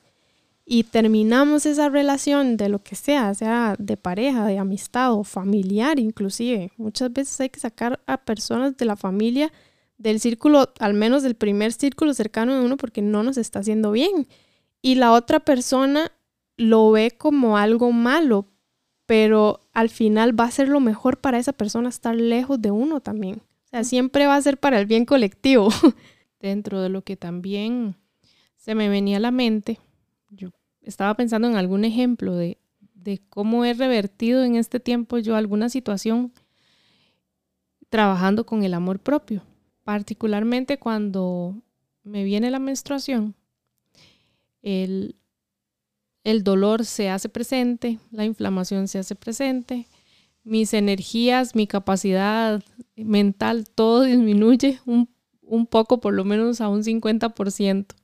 y 0.65 0.84
terminamos 0.84 1.65
esa 1.65 1.89
relación 1.89 2.58
de 2.58 2.70
lo 2.70 2.84
que 2.84 2.96
sea, 2.96 3.34
sea 3.34 3.75
de 3.79 3.98
pareja, 3.98 4.46
de 4.46 4.58
amistad 4.60 5.13
o 5.13 5.24
familiar 5.24 6.00
inclusive, 6.00 6.72
muchas 6.77 7.12
veces 7.12 7.39
hay 7.39 7.50
que 7.50 7.60
sacar 7.60 8.01
a 8.06 8.18
personas 8.18 8.77
de 8.77 8.86
la 8.86 8.96
familia 8.96 9.51
del 9.98 10.20
círculo, 10.20 10.72
al 10.79 10.94
menos 10.94 11.24
del 11.24 11.36
primer 11.36 11.74
círculo 11.74 12.13
cercano 12.13 12.56
de 12.56 12.65
uno, 12.65 12.77
porque 12.77 13.01
no 13.01 13.22
nos 13.22 13.38
está 13.38 13.60
haciendo 13.60 13.91
bien. 13.91 14.27
Y 14.82 14.96
la 14.96 15.12
otra 15.12 15.41
persona 15.41 16.12
lo 16.56 16.89
ve 16.91 17.12
como 17.12 17.58
algo 17.58 17.91
malo, 17.91 18.46
pero 19.10 19.68
al 19.74 19.89
final 19.89 20.39
va 20.39 20.44
a 20.44 20.51
ser 20.51 20.70
lo 20.70 20.80
mejor 20.80 21.18
para 21.18 21.39
esa 21.39 21.51
persona 21.51 21.89
estar 21.89 22.13
lejos 22.13 22.62
de 22.62 22.70
uno 22.70 23.00
también. 23.00 23.38
O 23.38 23.68
sea, 23.68 23.84
siempre 23.84 24.28
va 24.28 24.36
a 24.36 24.42
ser 24.44 24.60
para 24.60 24.80
el 24.80 24.86
bien 24.86 25.06
colectivo. 25.06 25.70
Dentro 26.39 26.80
de 26.80 26.89
lo 26.89 27.01
que 27.01 27.18
también 27.18 27.96
se 28.56 28.75
me 28.75 28.88
venía 28.88 29.18
a 29.18 29.20
la 29.20 29.32
mente, 29.32 29.80
yo 30.30 30.51
estaba 30.84 31.16
pensando 31.16 31.48
en 31.48 31.56
algún 31.56 31.86
ejemplo 31.86 32.36
de, 32.36 32.60
de 32.94 33.20
cómo 33.32 33.66
he 33.66 33.74
revertido 33.74 34.44
en 34.44 34.56
este 34.56 34.80
tiempo 34.80 35.18
yo 35.18 35.36
alguna 35.36 35.70
situación 35.70 36.32
trabajando 37.89 38.46
con 38.46 38.62
el 38.62 38.75
amor 38.75 39.00
propio, 39.00 39.42
particularmente 39.84 40.78
cuando 40.78 41.56
me 42.04 42.24
viene 42.24 42.51
la 42.51 42.60
menstruación, 42.60 43.34
el, 44.62 45.16
el 46.23 46.43
dolor 46.43 46.85
se 46.85 47.09
hace 47.09 47.29
presente, 47.29 47.99
la 48.11 48.25
inflamación 48.25 48.88
se 48.88 48.99
hace 48.99 49.15
presente, 49.15 49.88
mis 50.43 50.73
energías, 50.73 51.55
mi 51.55 51.67
capacidad 51.67 52.63
mental, 52.95 53.69
todo 53.69 54.01
disminuye 54.01 54.79
un, 54.85 55.09
un 55.41 55.65
poco, 55.67 55.99
por 55.99 56.13
lo 56.13 56.25
menos 56.25 56.61
a 56.61 56.69
un 56.69 56.83
50%. 56.83 57.95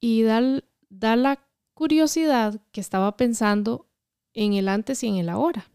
Y 0.00 0.22
da, 0.22 0.62
da 0.88 1.16
la 1.16 1.40
curiosidad 1.74 2.60
que 2.72 2.80
estaba 2.80 3.16
pensando 3.16 3.86
en 4.34 4.54
el 4.54 4.68
antes 4.68 5.02
y 5.02 5.08
en 5.08 5.16
el 5.16 5.28
ahora. 5.28 5.66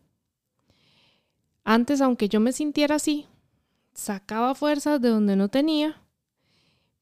Antes, 1.63 2.01
aunque 2.01 2.29
yo 2.29 2.39
me 2.39 2.51
sintiera 2.51 2.95
así, 2.95 3.27
sacaba 3.93 4.55
fuerzas 4.55 5.01
de 5.01 5.09
donde 5.09 5.35
no 5.35 5.49
tenía 5.49 6.01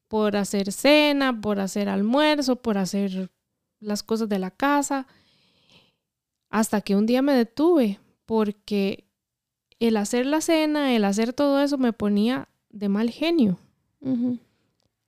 por 0.08 0.36
hacer 0.36 0.72
cena, 0.72 1.40
por 1.40 1.58
hacer 1.58 1.88
almuerzo, 1.88 2.56
por 2.56 2.78
hacer 2.78 3.30
las 3.82 4.02
cosas 4.02 4.28
de 4.28 4.38
la 4.38 4.50
casa, 4.50 5.06
hasta 6.48 6.80
que 6.80 6.96
un 6.96 7.06
día 7.06 7.22
me 7.22 7.34
detuve 7.34 7.98
porque 8.26 9.04
el 9.78 9.96
hacer 9.96 10.26
la 10.26 10.40
cena, 10.40 10.94
el 10.94 11.04
hacer 11.04 11.32
todo 11.32 11.60
eso 11.60 11.78
me 11.78 11.92
ponía 11.92 12.48
de 12.70 12.88
mal 12.88 13.10
genio. 13.10 13.58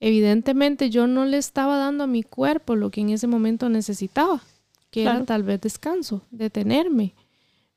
Evidentemente 0.00 0.90
yo 0.90 1.06
no 1.06 1.24
le 1.24 1.38
estaba 1.38 1.78
dando 1.78 2.04
a 2.04 2.08
mi 2.08 2.22
cuerpo 2.22 2.76
lo 2.76 2.90
que 2.90 3.00
en 3.00 3.10
ese 3.10 3.26
momento 3.26 3.68
necesitaba, 3.68 4.42
que 4.90 5.02
era 5.02 5.24
tal 5.24 5.42
vez 5.42 5.60
descanso, 5.60 6.22
detenerme, 6.30 7.14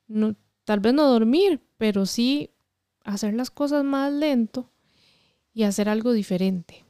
no, 0.08 0.36
tal 0.66 0.80
vez 0.80 0.94
no 0.94 1.08
dormir, 1.08 1.62
pero 1.78 2.06
sí 2.06 2.52
hacer 3.04 3.34
las 3.34 3.50
cosas 3.50 3.84
más 3.84 4.12
lento 4.12 4.70
y 5.54 5.64
hacer 5.64 5.88
algo 5.88 6.12
diferente. 6.12 6.87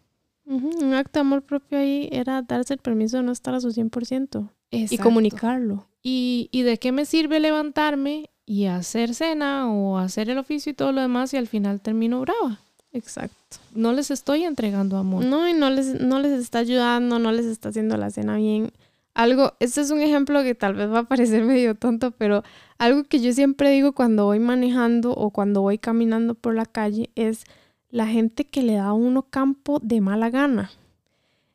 Un 0.48 0.94
acto 0.94 1.20
de 1.20 1.22
amor 1.22 1.42
propio 1.42 1.78
ahí 1.78 2.08
era 2.12 2.42
darse 2.42 2.74
el 2.74 2.80
permiso 2.80 3.18
de 3.18 3.24
no 3.24 3.34
estar 3.34 3.54
a 3.54 3.60
su 3.60 3.70
100% 3.70 4.50
y 4.72 4.98
comunicarlo. 4.98 5.88
¿Y, 6.02 6.48
¿Y 6.52 6.62
de 6.62 6.78
qué 6.78 6.94
me 6.94 7.06
sirve 7.06 7.42
levantarme 7.42 8.30
y 8.46 8.66
hacer 8.68 9.14
cena 9.14 9.70
o 9.70 9.98
hacer 9.98 10.30
el 10.30 10.38
oficio 10.38 10.72
y 10.72 10.76
todo 10.76 10.94
lo 10.94 11.02
demás 11.02 11.34
y 11.34 11.38
al 11.38 11.48
final 11.48 11.82
termino 11.82 12.22
brava? 12.22 12.62
Exacto. 12.94 13.58
No 13.76 13.92
les 13.94 14.10
estoy 14.10 14.44
entregando 14.44 14.98
amor. 14.98 15.26
No, 15.26 15.48
y 15.50 15.54
no 15.54 15.70
les, 15.70 16.00
no 16.02 16.20
les 16.20 16.40
está 16.40 16.60
ayudando, 16.60 17.20
no 17.20 17.32
les 17.32 17.46
está 17.46 17.70
haciendo 17.70 17.98
la 17.98 18.10
cena 18.10 18.38
bien. 18.38 18.72
Algo, 19.14 19.54
este 19.60 19.82
es 19.82 19.92
un 19.92 20.00
ejemplo 20.00 20.44
que 20.44 20.56
tal 20.56 20.76
vez 20.76 20.90
va 20.92 21.00
a 21.00 21.04
parecer 21.04 21.44
medio 21.46 21.76
tonto, 21.76 22.12
pero 22.12 22.44
algo 22.78 23.04
que 23.04 23.20
yo 23.20 23.34
siempre 23.34 23.70
digo 23.72 23.94
cuando 23.94 24.26
voy 24.26 24.40
manejando 24.40 25.12
o 25.12 25.32
cuando 25.32 25.62
voy 25.62 25.78
caminando 25.78 26.36
por 26.36 26.56
la 26.56 26.66
calle 26.66 27.10
es 27.16 27.44
la 27.90 28.08
gente 28.08 28.46
que 28.46 28.64
le 28.64 28.74
da 28.74 28.88
a 28.88 28.94
uno 28.94 29.24
campo 29.24 29.80
de 29.82 30.02
mala 30.02 30.30
gana. 30.30 30.72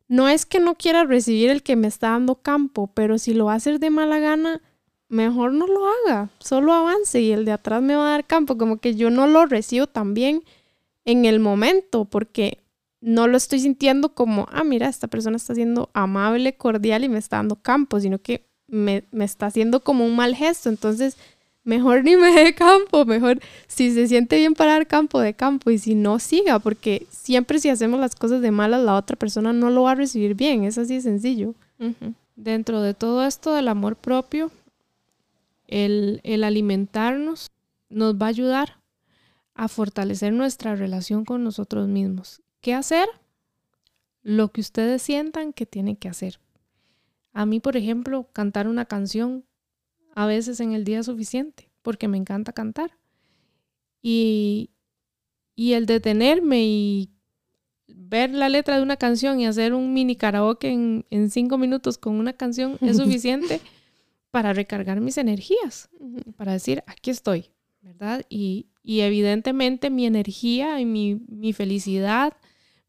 No 0.08 0.28
es 0.28 0.44
que 0.46 0.60
no 0.60 0.74
quiera 0.74 1.04
recibir 1.04 1.50
el 1.50 1.62
que 1.62 1.76
me 1.76 1.88
está 1.88 2.10
dando 2.10 2.36
campo, 2.36 2.90
pero 2.94 3.18
si 3.18 3.34
lo 3.34 3.46
va 3.46 3.54
a 3.54 3.56
hacer 3.56 3.78
de 3.78 3.90
mala 3.90 4.18
gana, 4.18 4.60
mejor 5.08 5.52
no 5.52 5.66
lo 5.66 5.86
haga, 5.86 6.30
solo 6.38 6.72
avance 6.72 7.20
y 7.20 7.32
el 7.32 7.44
de 7.44 7.52
atrás 7.52 7.82
me 7.82 7.96
va 7.96 8.08
a 8.08 8.10
dar 8.12 8.26
campo, 8.26 8.56
como 8.56 8.78
que 8.78 8.94
yo 8.94 9.10
no 9.10 9.26
lo 9.26 9.46
recibo 9.46 9.86
también 9.86 10.42
en 11.04 11.24
el 11.24 11.40
momento, 11.40 12.04
porque 12.04 12.58
no 13.00 13.26
lo 13.26 13.36
estoy 13.36 13.60
sintiendo 13.60 14.14
como, 14.14 14.46
ah, 14.52 14.64
mira, 14.64 14.88
esta 14.88 15.08
persona 15.08 15.36
está 15.36 15.54
siendo 15.54 15.90
amable, 15.92 16.56
cordial 16.56 17.04
y 17.04 17.08
me 17.08 17.18
está 17.18 17.36
dando 17.36 17.56
campo, 17.56 18.00
sino 18.00 18.18
que 18.18 18.46
me, 18.68 19.04
me 19.10 19.24
está 19.24 19.46
haciendo 19.46 19.80
como 19.80 20.06
un 20.06 20.16
mal 20.16 20.34
gesto. 20.34 20.68
Entonces, 20.68 21.16
mejor 21.64 22.04
ni 22.04 22.16
me 22.16 22.32
dé 22.32 22.54
campo, 22.54 23.04
mejor 23.04 23.40
si 23.66 23.92
se 23.92 24.08
siente 24.08 24.36
bien 24.36 24.54
para 24.54 24.72
dar 24.72 24.86
campo, 24.86 25.20
de 25.20 25.34
campo 25.34 25.70
y 25.70 25.78
si 25.78 25.94
no, 25.94 26.18
siga, 26.18 26.58
porque 26.58 27.06
siempre 27.10 27.58
si 27.58 27.68
hacemos 27.68 28.00
las 28.00 28.14
cosas 28.14 28.40
de 28.40 28.50
malas, 28.50 28.82
la 28.82 28.96
otra 28.96 29.16
persona 29.16 29.52
no 29.52 29.70
lo 29.70 29.82
va 29.82 29.92
a 29.92 29.96
recibir 29.96 30.34
bien, 30.34 30.64
es 30.64 30.78
así 30.78 30.94
de 30.94 31.00
sencillo. 31.02 31.54
Dentro 32.36 32.80
de 32.80 32.94
todo 32.94 33.24
esto 33.24 33.54
del 33.54 33.68
amor 33.68 33.96
propio, 33.96 34.50
el, 35.66 36.20
el 36.22 36.44
alimentarnos 36.44 37.50
nos 37.88 38.14
va 38.14 38.26
a 38.26 38.30
ayudar 38.30 38.78
a 39.54 39.68
fortalecer 39.68 40.32
nuestra 40.32 40.74
relación 40.76 41.24
con 41.24 41.44
nosotros 41.44 41.88
mismos. 41.88 42.40
¿Qué 42.60 42.74
hacer? 42.74 43.08
Lo 44.22 44.48
que 44.48 44.60
ustedes 44.60 45.02
sientan 45.02 45.52
que 45.52 45.66
tienen 45.66 45.96
que 45.96 46.08
hacer. 46.08 46.38
A 47.32 47.46
mí, 47.46 47.60
por 47.60 47.76
ejemplo, 47.76 48.28
cantar 48.32 48.68
una 48.68 48.84
canción 48.84 49.44
a 50.14 50.26
veces 50.26 50.60
en 50.60 50.72
el 50.72 50.84
día 50.84 51.00
es 51.00 51.06
suficiente, 51.06 51.70
porque 51.82 52.08
me 52.08 52.16
encanta 52.16 52.52
cantar. 52.52 52.98
Y, 54.00 54.70
y 55.54 55.74
el 55.74 55.86
detenerme 55.86 56.64
y 56.64 57.10
ver 57.86 58.30
la 58.30 58.48
letra 58.48 58.76
de 58.76 58.82
una 58.82 58.96
canción 58.96 59.40
y 59.40 59.46
hacer 59.46 59.74
un 59.74 59.92
mini 59.92 60.16
karaoke 60.16 60.68
en, 60.68 61.06
en 61.10 61.30
cinco 61.30 61.58
minutos 61.58 61.98
con 61.98 62.16
una 62.16 62.32
canción 62.32 62.78
es 62.80 62.96
suficiente 62.98 63.60
para 64.30 64.52
recargar 64.54 65.00
mis 65.00 65.18
energías, 65.18 65.90
para 66.36 66.52
decir, 66.52 66.82
aquí 66.86 67.10
estoy, 67.10 67.50
¿verdad? 67.82 68.24
Y, 68.30 68.66
y 68.82 69.00
evidentemente 69.00 69.90
mi 69.90 70.06
energía 70.06 70.80
y 70.80 70.86
mi, 70.86 71.20
mi 71.28 71.52
felicidad, 71.52 72.32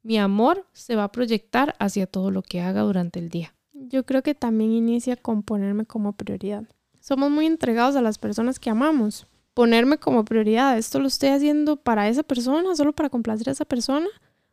mi 0.03 0.17
amor 0.17 0.67
se 0.71 0.95
va 0.95 1.05
a 1.05 1.11
proyectar 1.11 1.75
hacia 1.79 2.07
todo 2.07 2.31
lo 2.31 2.43
que 2.43 2.61
haga 2.61 2.81
durante 2.81 3.19
el 3.19 3.29
día. 3.29 3.55
Yo 3.73 4.05
creo 4.05 4.23
que 4.23 4.35
también 4.35 4.71
inicia 4.71 5.17
con 5.17 5.43
ponerme 5.43 5.85
como 5.85 6.13
prioridad. 6.13 6.63
Somos 7.03 7.29
muy 7.29 7.47
entregados 7.47 7.97
a 7.97 8.01
las 8.01 8.17
personas 8.17 8.61
que 8.61 8.69
amamos. 8.69 9.27
Ponerme 9.53 9.97
como 9.97 10.23
prioridad, 10.23 10.77
esto 10.77 10.99
lo 10.99 11.07
estoy 11.07 11.29
haciendo 11.29 11.75
para 11.75 12.07
esa 12.07 12.23
persona, 12.23 12.77
solo 12.77 12.93
para 12.93 13.09
complacer 13.09 13.49
a 13.49 13.51
esa 13.51 13.65
persona, 13.65 14.07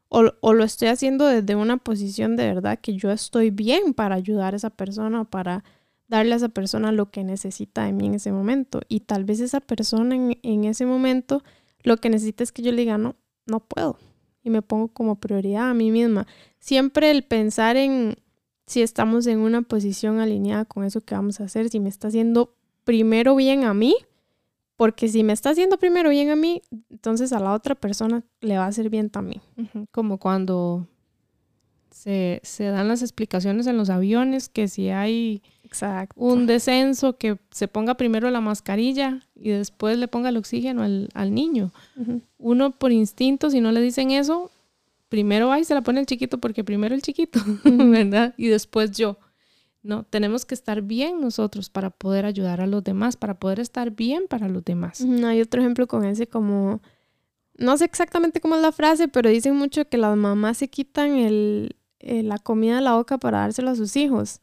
o, 0.08 0.32
o, 0.40 0.52
lo 0.52 0.64
estoy 0.64 0.88
haciendo 0.88 1.26
desde 1.26 1.54
una 1.54 1.76
posición 1.76 2.34
de 2.34 2.52
verdad 2.52 2.80
que 2.80 2.94
yo 2.94 3.12
estoy 3.12 3.50
bien 3.50 3.94
para 3.94 4.16
ayudar 4.16 4.54
a 4.54 4.56
esa 4.56 4.70
persona, 4.70 5.22
para 5.22 5.62
darle 6.08 6.32
a 6.32 6.38
esa 6.38 6.48
persona 6.48 6.90
lo 6.90 7.12
que 7.12 7.22
necesita 7.22 7.84
de 7.84 7.92
mí 7.92 8.06
en 8.06 8.14
ese 8.14 8.32
momento. 8.32 8.80
Y 8.88 9.00
tal 9.00 9.24
vez 9.24 9.38
esa 9.38 9.60
persona 9.60 10.16
en, 10.16 10.36
en 10.42 10.64
ese 10.64 10.86
momento 10.86 11.44
lo 11.84 11.98
que 11.98 12.10
necesita 12.10 12.42
es 12.42 12.50
que 12.50 12.62
yo 12.62 12.72
le 12.72 12.78
diga, 12.78 12.98
no, 12.98 13.14
no 13.46 13.60
puedo. 13.60 13.96
Y 14.42 14.50
me 14.50 14.60
pongo 14.60 14.88
como 14.88 15.20
prioridad 15.20 15.70
a 15.70 15.74
mí 15.74 15.92
misma. 15.92 16.26
Siempre 16.58 17.12
el 17.12 17.22
pensar 17.22 17.76
en 17.76 18.16
si 18.70 18.82
estamos 18.82 19.26
en 19.26 19.40
una 19.40 19.62
posición 19.62 20.20
alineada 20.20 20.64
con 20.64 20.84
eso 20.84 21.00
que 21.00 21.16
vamos 21.16 21.40
a 21.40 21.44
hacer, 21.44 21.68
si 21.70 21.80
me 21.80 21.88
está 21.88 22.06
haciendo 22.06 22.54
primero 22.84 23.34
bien 23.34 23.64
a 23.64 23.74
mí, 23.74 23.96
porque 24.76 25.08
si 25.08 25.24
me 25.24 25.32
está 25.32 25.50
haciendo 25.50 25.76
primero 25.76 26.08
bien 26.10 26.30
a 26.30 26.36
mí, 26.36 26.62
entonces 26.88 27.32
a 27.32 27.40
la 27.40 27.52
otra 27.52 27.74
persona 27.74 28.22
le 28.40 28.56
va 28.58 28.66
a 28.66 28.68
hacer 28.68 28.88
bien 28.88 29.10
también. 29.10 29.42
Como 29.90 30.18
cuando 30.18 30.86
se, 31.90 32.40
se 32.44 32.66
dan 32.66 32.86
las 32.86 33.02
explicaciones 33.02 33.66
en 33.66 33.76
los 33.76 33.90
aviones, 33.90 34.48
que 34.48 34.68
si 34.68 34.88
hay 34.90 35.42
Exacto. 35.64 36.14
un 36.20 36.46
descenso, 36.46 37.16
que 37.18 37.38
se 37.50 37.66
ponga 37.66 37.96
primero 37.96 38.30
la 38.30 38.40
mascarilla 38.40 39.20
y 39.34 39.50
después 39.50 39.98
le 39.98 40.06
ponga 40.06 40.28
el 40.28 40.36
oxígeno 40.36 40.84
al, 40.84 41.08
al 41.14 41.34
niño. 41.34 41.72
Uno 42.38 42.70
por 42.70 42.92
instinto, 42.92 43.50
si 43.50 43.60
no 43.60 43.72
le 43.72 43.80
dicen 43.80 44.12
eso, 44.12 44.52
primero 45.10 45.48
va 45.48 45.60
y 45.60 45.64
se 45.64 45.74
la 45.74 45.82
pone 45.82 46.00
el 46.00 46.06
chiquito 46.06 46.38
porque 46.38 46.64
primero 46.64 46.94
el 46.94 47.02
chiquito, 47.02 47.38
¿verdad? 47.64 48.32
Y 48.38 48.48
después 48.48 48.92
yo. 48.92 49.18
No, 49.82 50.04
tenemos 50.04 50.46
que 50.46 50.54
estar 50.54 50.80
bien 50.80 51.20
nosotros 51.20 51.68
para 51.70 51.90
poder 51.90 52.24
ayudar 52.24 52.62
a 52.62 52.66
los 52.66 52.82
demás, 52.82 53.16
para 53.16 53.38
poder 53.38 53.60
estar 53.60 53.90
bien 53.90 54.24
para 54.28 54.48
los 54.48 54.64
demás. 54.64 55.00
Hay 55.24 55.40
otro 55.40 55.60
ejemplo 55.60 55.86
con 55.86 56.04
ese 56.04 56.26
como, 56.26 56.80
no 57.56 57.76
sé 57.76 57.84
exactamente 57.84 58.40
cómo 58.40 58.56
es 58.56 58.62
la 58.62 58.72
frase, 58.72 59.08
pero 59.08 59.30
dicen 59.30 59.56
mucho 59.56 59.86
que 59.88 59.98
las 59.98 60.16
mamás 60.16 60.58
se 60.58 60.68
quitan 60.68 61.16
el, 61.16 61.76
eh, 61.98 62.22
la 62.22 62.38
comida 62.38 62.76
de 62.76 62.82
la 62.82 62.94
boca 62.94 63.16
para 63.18 63.40
dárselo 63.40 63.70
a 63.70 63.76
sus 63.76 63.96
hijos 63.96 64.40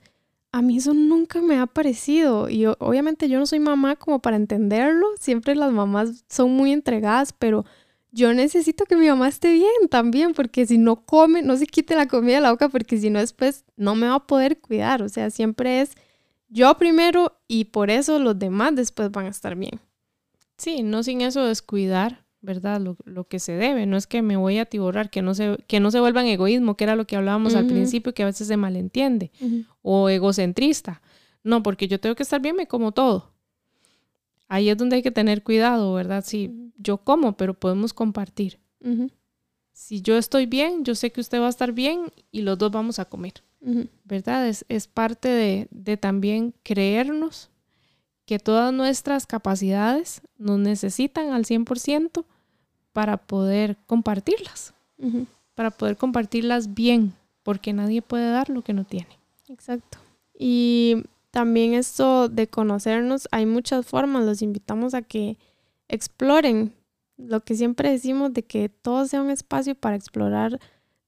a 0.51 0.61
mí 0.61 0.77
eso 0.77 0.93
nunca 0.93 1.41
me 1.41 1.59
ha 1.59 1.67
parecido 1.67 2.49
y 2.49 2.65
obviamente 2.65 3.29
yo 3.29 3.39
no 3.39 3.45
soy 3.45 3.59
mamá 3.59 3.95
como 3.95 4.19
para 4.19 4.37
entenderlo, 4.37 5.05
siempre 5.19 5.55
las 5.55 5.71
mamás 5.71 6.23
son 6.29 6.51
muy 6.51 6.71
entregadas, 6.71 7.33
pero 7.33 7.65
yo 8.17 8.33
necesito 8.33 8.85
que 8.85 8.97
mi 8.97 9.07
mamá 9.07 9.27
esté 9.27 9.53
bien 9.53 9.87
también, 9.89 10.33
porque 10.33 10.65
si 10.65 10.77
no 10.77 11.05
come, 11.05 11.43
no 11.43 11.55
se 11.55 11.67
quite 11.67 11.95
la 11.95 12.07
comida 12.07 12.35
de 12.35 12.41
la 12.41 12.51
boca, 12.51 12.67
porque 12.67 12.97
si 12.97 13.11
no 13.11 13.19
después 13.19 13.63
no 13.75 13.93
me 13.93 14.07
va 14.07 14.15
a 14.15 14.27
poder 14.27 14.59
cuidar, 14.59 15.03
o 15.03 15.09
sea, 15.09 15.29
siempre 15.29 15.81
es 15.81 15.91
yo 16.49 16.75
primero 16.77 17.37
y 17.47 17.65
por 17.65 17.91
eso 17.91 18.17
los 18.17 18.39
demás 18.39 18.75
después 18.75 19.11
van 19.11 19.27
a 19.27 19.29
estar 19.29 19.55
bien. 19.55 19.79
Sí, 20.57 20.81
no 20.81 21.03
sin 21.03 21.21
eso 21.21 21.45
descuidar 21.45 22.25
¿verdad? 22.41 22.81
Lo, 23.03 23.23
que 23.25 23.39
se 23.39 23.53
debe. 23.53 23.85
No 23.85 23.97
es 23.97 24.07
que 24.07 24.21
me 24.21 24.37
voy 24.37 24.57
a 24.57 24.65
tiborrar, 24.65 25.09
que 25.09 25.21
no 25.21 25.33
se, 25.33 25.57
que 25.67 25.79
no 25.79 25.91
se 25.91 25.99
vuelvan 25.99 26.27
egoísmo, 26.27 26.77
que 26.77 26.85
era 26.85 26.95
lo 26.95 27.05
que 27.05 27.15
hablábamos 27.15 27.55
al 27.55 27.67
principio, 27.67 28.13
que 28.13 28.23
a 28.23 28.27
veces 28.27 28.47
se 28.47 28.57
malentiende, 28.57 29.31
o 29.81 30.07
egocentrista. 30.07 31.01
No, 31.43 31.61
porque 31.61 31.87
yo 31.87 31.99
tengo 31.99 32.15
que 32.15 32.23
estar 32.23 32.41
bien, 32.41 32.55
me 32.55 32.67
como 32.67 32.93
todo. 32.93 33.33
Ahí 34.47 34.69
es 34.69 34.77
donde 34.77 34.97
hay 34.97 35.03
que 35.03 35.11
tener 35.11 35.43
cuidado, 35.43 35.93
¿verdad? 35.93 36.23
Si 36.25 36.71
yo 36.77 36.97
como, 36.97 37.35
pero 37.35 37.53
podemos 37.53 37.93
compartir. 37.93 38.59
Si 39.73 40.01
yo 40.01 40.17
estoy 40.17 40.45
bien, 40.45 40.85
yo 40.85 40.95
sé 40.95 41.11
que 41.11 41.21
usted 41.21 41.41
va 41.41 41.47
a 41.47 41.49
estar 41.49 41.73
bien 41.73 42.11
y 42.31 42.41
los 42.41 42.57
dos 42.57 42.71
vamos 42.71 42.99
a 42.99 43.05
comer. 43.05 43.43
¿Verdad? 44.05 44.47
Es, 44.47 44.65
es 44.69 44.87
parte 44.87 45.27
de, 45.27 45.67
de, 45.71 45.97
también 45.97 46.53
creernos 46.63 47.49
que 48.25 48.39
todas 48.39 48.71
nuestras 48.73 49.25
capacidades 49.25 50.21
nos 50.37 50.59
necesitan 50.59 51.31
al 51.31 51.45
100% 51.45 52.23
para 52.93 53.17
poder 53.17 53.77
compartirlas, 53.85 54.73
para 55.55 55.71
poder 55.71 55.97
compartirlas 55.97 56.73
bien, 56.73 57.13
porque 57.43 57.73
nadie 57.73 58.01
puede 58.01 58.31
dar 58.31 58.49
lo 58.49 58.63
que 58.63 58.73
no 58.73 58.85
tiene. 58.85 59.19
Exacto. 59.49 59.97
Y 60.37 61.03
también 61.37 61.75
esto 61.75 62.29
de 62.29 62.47
conocernos, 62.47 63.27
hay 63.31 63.45
muchas 63.45 63.85
formas, 63.85 64.25
los 64.25 64.41
invitamos 64.41 64.95
a 64.95 65.03
que 65.03 65.37
exploren 65.87 66.73
lo 67.15 67.41
que 67.41 67.53
siempre 67.53 67.91
decimos 67.91 68.33
de 68.33 68.41
que 68.41 68.69
todo 68.69 69.05
sea 69.05 69.21
un 69.21 69.29
espacio 69.29 69.75
para 69.75 69.95
explorar 69.95 70.59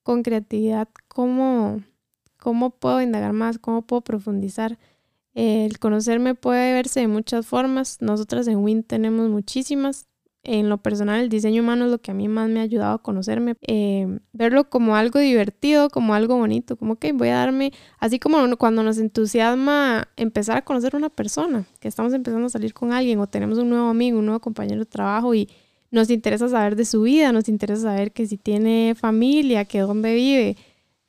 con 0.03 0.21
creatividad 0.21 0.87
cómo, 1.07 1.81
cómo 2.37 2.69
puedo 2.69 3.01
indagar 3.01 3.33
más, 3.33 3.57
cómo 3.57 3.81
puedo 3.81 4.03
profundizar. 4.03 4.77
El 5.33 5.79
conocerme 5.79 6.35
puede 6.35 6.73
verse 6.73 6.99
de 6.99 7.07
muchas 7.07 7.47
formas. 7.47 7.99
Nosotras 7.99 8.47
en 8.47 8.57
WIN 8.57 8.83
tenemos 8.83 9.29
muchísimas 9.29 10.08
en 10.43 10.69
lo 10.69 10.77
personal, 10.77 11.21
el 11.21 11.29
diseño 11.29 11.61
humano 11.61 11.85
es 11.85 11.91
lo 11.91 11.99
que 11.99 12.11
a 12.11 12.13
mí 12.13 12.27
más 12.27 12.49
me 12.49 12.59
ha 12.59 12.63
ayudado 12.63 12.95
a 12.95 13.03
conocerme, 13.03 13.55
eh, 13.61 14.19
verlo 14.31 14.69
como 14.69 14.95
algo 14.95 15.19
divertido, 15.19 15.89
como 15.89 16.13
algo 16.13 16.37
bonito, 16.37 16.77
como 16.77 16.95
que 16.95 17.11
voy 17.11 17.29
a 17.29 17.35
darme, 17.35 17.73
así 17.99 18.19
como 18.19 18.55
cuando 18.57 18.81
nos 18.81 18.97
entusiasma 18.97 20.07
empezar 20.15 20.57
a 20.57 20.61
conocer 20.63 20.95
a 20.95 20.97
una 20.97 21.09
persona, 21.09 21.65
que 21.79 21.87
estamos 21.87 22.13
empezando 22.13 22.47
a 22.47 22.49
salir 22.49 22.73
con 22.73 22.93
alguien 22.93 23.19
o 23.19 23.27
tenemos 23.27 23.57
un 23.57 23.69
nuevo 23.69 23.89
amigo, 23.89 24.19
un 24.19 24.25
nuevo 24.25 24.39
compañero 24.39 24.79
de 24.79 24.85
trabajo 24.85 25.35
y 25.35 25.49
nos 25.91 26.09
interesa 26.09 26.47
saber 26.47 26.75
de 26.75 26.85
su 26.85 27.01
vida, 27.01 27.31
nos 27.31 27.49
interesa 27.49 27.83
saber 27.83 28.11
que 28.11 28.25
si 28.25 28.37
tiene 28.37 28.95
familia, 28.95 29.65
que 29.65 29.79
dónde 29.79 30.13
vive, 30.13 30.55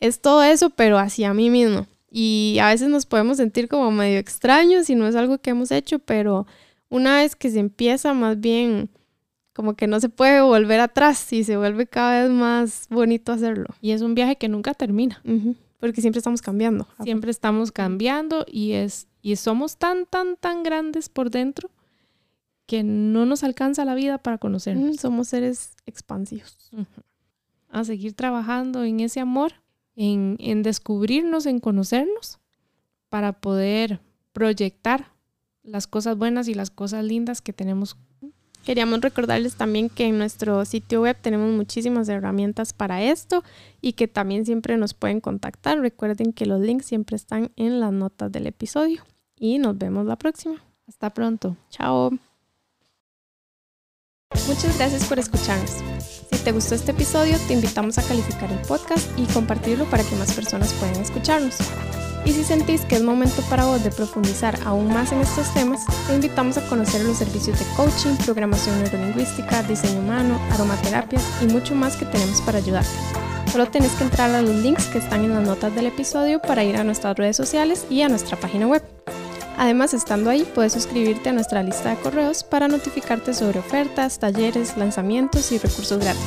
es 0.00 0.20
todo 0.20 0.42
eso, 0.42 0.70
pero 0.70 0.98
hacia 0.98 1.34
mí 1.34 1.50
mismo. 1.50 1.86
Y 2.10 2.58
a 2.60 2.68
veces 2.68 2.88
nos 2.88 3.06
podemos 3.06 3.36
sentir 3.36 3.68
como 3.68 3.90
medio 3.90 4.18
extraños 4.18 4.86
si 4.86 4.94
no 4.96 5.06
es 5.06 5.14
algo 5.14 5.38
que 5.38 5.50
hemos 5.50 5.70
hecho, 5.70 5.98
pero 6.00 6.46
una 6.88 7.18
vez 7.18 7.36
que 7.36 7.50
se 7.50 7.60
empieza 7.60 8.14
más 8.14 8.40
bien 8.40 8.90
como 9.52 9.74
que 9.74 9.86
no 9.86 10.00
se 10.00 10.08
puede 10.08 10.40
volver 10.40 10.80
atrás 10.80 11.32
y 11.32 11.44
se 11.44 11.56
vuelve 11.56 11.86
cada 11.86 12.22
vez 12.22 12.30
más 12.30 12.86
bonito 12.88 13.32
hacerlo. 13.32 13.66
Y 13.80 13.90
es 13.90 14.02
un 14.02 14.14
viaje 14.14 14.36
que 14.36 14.48
nunca 14.48 14.74
termina. 14.74 15.22
Porque 15.78 16.00
siempre 16.00 16.18
estamos 16.18 16.42
cambiando. 16.42 16.86
Siempre 17.02 17.30
estamos 17.30 17.72
cambiando 17.72 18.44
y, 18.46 18.72
es, 18.72 19.08
y 19.22 19.34
somos 19.36 19.76
tan, 19.76 20.06
tan, 20.06 20.36
tan 20.36 20.62
grandes 20.62 21.08
por 21.08 21.30
dentro 21.30 21.70
que 22.66 22.84
no 22.84 23.26
nos 23.26 23.42
alcanza 23.42 23.84
la 23.84 23.94
vida 23.94 24.18
para 24.18 24.38
conocernos. 24.38 24.98
somos 24.98 25.28
seres 25.28 25.74
expansivos. 25.86 26.70
A 27.68 27.84
seguir 27.84 28.14
trabajando 28.14 28.84
en 28.84 29.00
ese 29.00 29.20
amor, 29.20 29.54
en, 29.96 30.36
en 30.38 30.62
descubrirnos, 30.62 31.46
en 31.46 31.58
conocernos, 31.58 32.38
para 33.08 33.32
poder 33.32 34.00
proyectar 34.32 35.12
las 35.62 35.86
cosas 35.86 36.16
buenas 36.16 36.46
y 36.46 36.54
las 36.54 36.70
cosas 36.70 37.04
lindas 37.04 37.42
que 37.42 37.52
tenemos 37.52 37.96
Queríamos 38.64 39.00
recordarles 39.00 39.56
también 39.56 39.88
que 39.88 40.06
en 40.06 40.18
nuestro 40.18 40.64
sitio 40.64 41.02
web 41.02 41.16
tenemos 41.20 41.50
muchísimas 41.50 42.08
herramientas 42.08 42.72
para 42.72 43.02
esto 43.02 43.42
y 43.80 43.94
que 43.94 44.06
también 44.06 44.44
siempre 44.44 44.76
nos 44.76 44.94
pueden 44.94 45.20
contactar. 45.20 45.80
Recuerden 45.80 46.32
que 46.32 46.46
los 46.46 46.60
links 46.60 46.86
siempre 46.86 47.16
están 47.16 47.50
en 47.56 47.80
las 47.80 47.92
notas 47.92 48.30
del 48.30 48.46
episodio. 48.46 49.02
Y 49.36 49.58
nos 49.58 49.78
vemos 49.78 50.06
la 50.06 50.16
próxima. 50.16 50.62
Hasta 50.86 51.14
pronto. 51.14 51.56
Chao. 51.70 52.10
Muchas 54.46 54.76
gracias 54.76 55.06
por 55.06 55.18
escucharnos. 55.18 55.70
Si 56.30 56.44
te 56.44 56.52
gustó 56.52 56.74
este 56.74 56.92
episodio, 56.92 57.36
te 57.48 57.54
invitamos 57.54 57.98
a 57.98 58.02
calificar 58.02 58.52
el 58.52 58.58
podcast 58.60 59.08
y 59.18 59.24
compartirlo 59.26 59.86
para 59.86 60.04
que 60.04 60.14
más 60.16 60.32
personas 60.34 60.72
puedan 60.74 60.96
escucharnos. 60.96 61.56
Y 62.24 62.32
si 62.32 62.44
sentís 62.44 62.82
que 62.82 62.96
es 62.96 63.02
momento 63.02 63.42
para 63.48 63.64
vos 63.64 63.82
de 63.82 63.90
profundizar 63.90 64.58
aún 64.64 64.88
más 64.88 65.12
en 65.12 65.20
estos 65.20 65.52
temas, 65.54 65.80
te 66.06 66.14
invitamos 66.14 66.58
a 66.58 66.66
conocer 66.68 67.04
los 67.04 67.18
servicios 67.18 67.58
de 67.58 67.64
coaching, 67.76 68.16
programación 68.24 68.82
neurolingüística, 68.82 69.62
diseño 69.62 70.00
humano, 70.00 70.38
aromaterapias 70.52 71.22
y 71.40 71.46
mucho 71.46 71.74
más 71.74 71.96
que 71.96 72.04
tenemos 72.04 72.40
para 72.42 72.58
ayudarte. 72.58 72.90
Solo 73.50 73.66
tenés 73.66 73.92
que 73.92 74.04
entrar 74.04 74.30
a 74.30 74.42
los 74.42 74.54
links 74.56 74.86
que 74.86 74.98
están 74.98 75.24
en 75.24 75.34
las 75.34 75.44
notas 75.44 75.74
del 75.74 75.86
episodio 75.86 76.40
para 76.40 76.62
ir 76.62 76.76
a 76.76 76.84
nuestras 76.84 77.16
redes 77.16 77.36
sociales 77.36 77.84
y 77.90 78.02
a 78.02 78.08
nuestra 78.08 78.38
página 78.38 78.66
web. 78.66 78.82
Además, 79.58 79.92
estando 79.92 80.30
ahí, 80.30 80.48
puedes 80.54 80.72
suscribirte 80.72 81.30
a 81.30 81.32
nuestra 81.32 81.62
lista 81.62 81.90
de 81.90 81.96
correos 81.96 82.44
para 82.44 82.68
notificarte 82.68 83.34
sobre 83.34 83.58
ofertas, 83.58 84.18
talleres, 84.18 84.76
lanzamientos 84.76 85.50
y 85.52 85.58
recursos 85.58 85.98
gratis. 85.98 86.22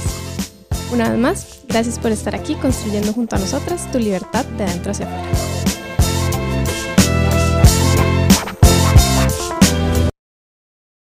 Una 0.91 1.09
vez 1.09 1.17
más, 1.17 1.59
gracias 1.67 1.97
por 1.97 2.11
estar 2.11 2.35
aquí 2.35 2.55
construyendo 2.55 3.13
junto 3.13 3.35
a 3.35 3.39
nosotras 3.39 3.91
tu 3.91 3.99
libertad 3.99 4.45
de 4.45 4.65
adentro 4.65 4.91
hacia 4.91 5.07
afuera. 5.07 5.62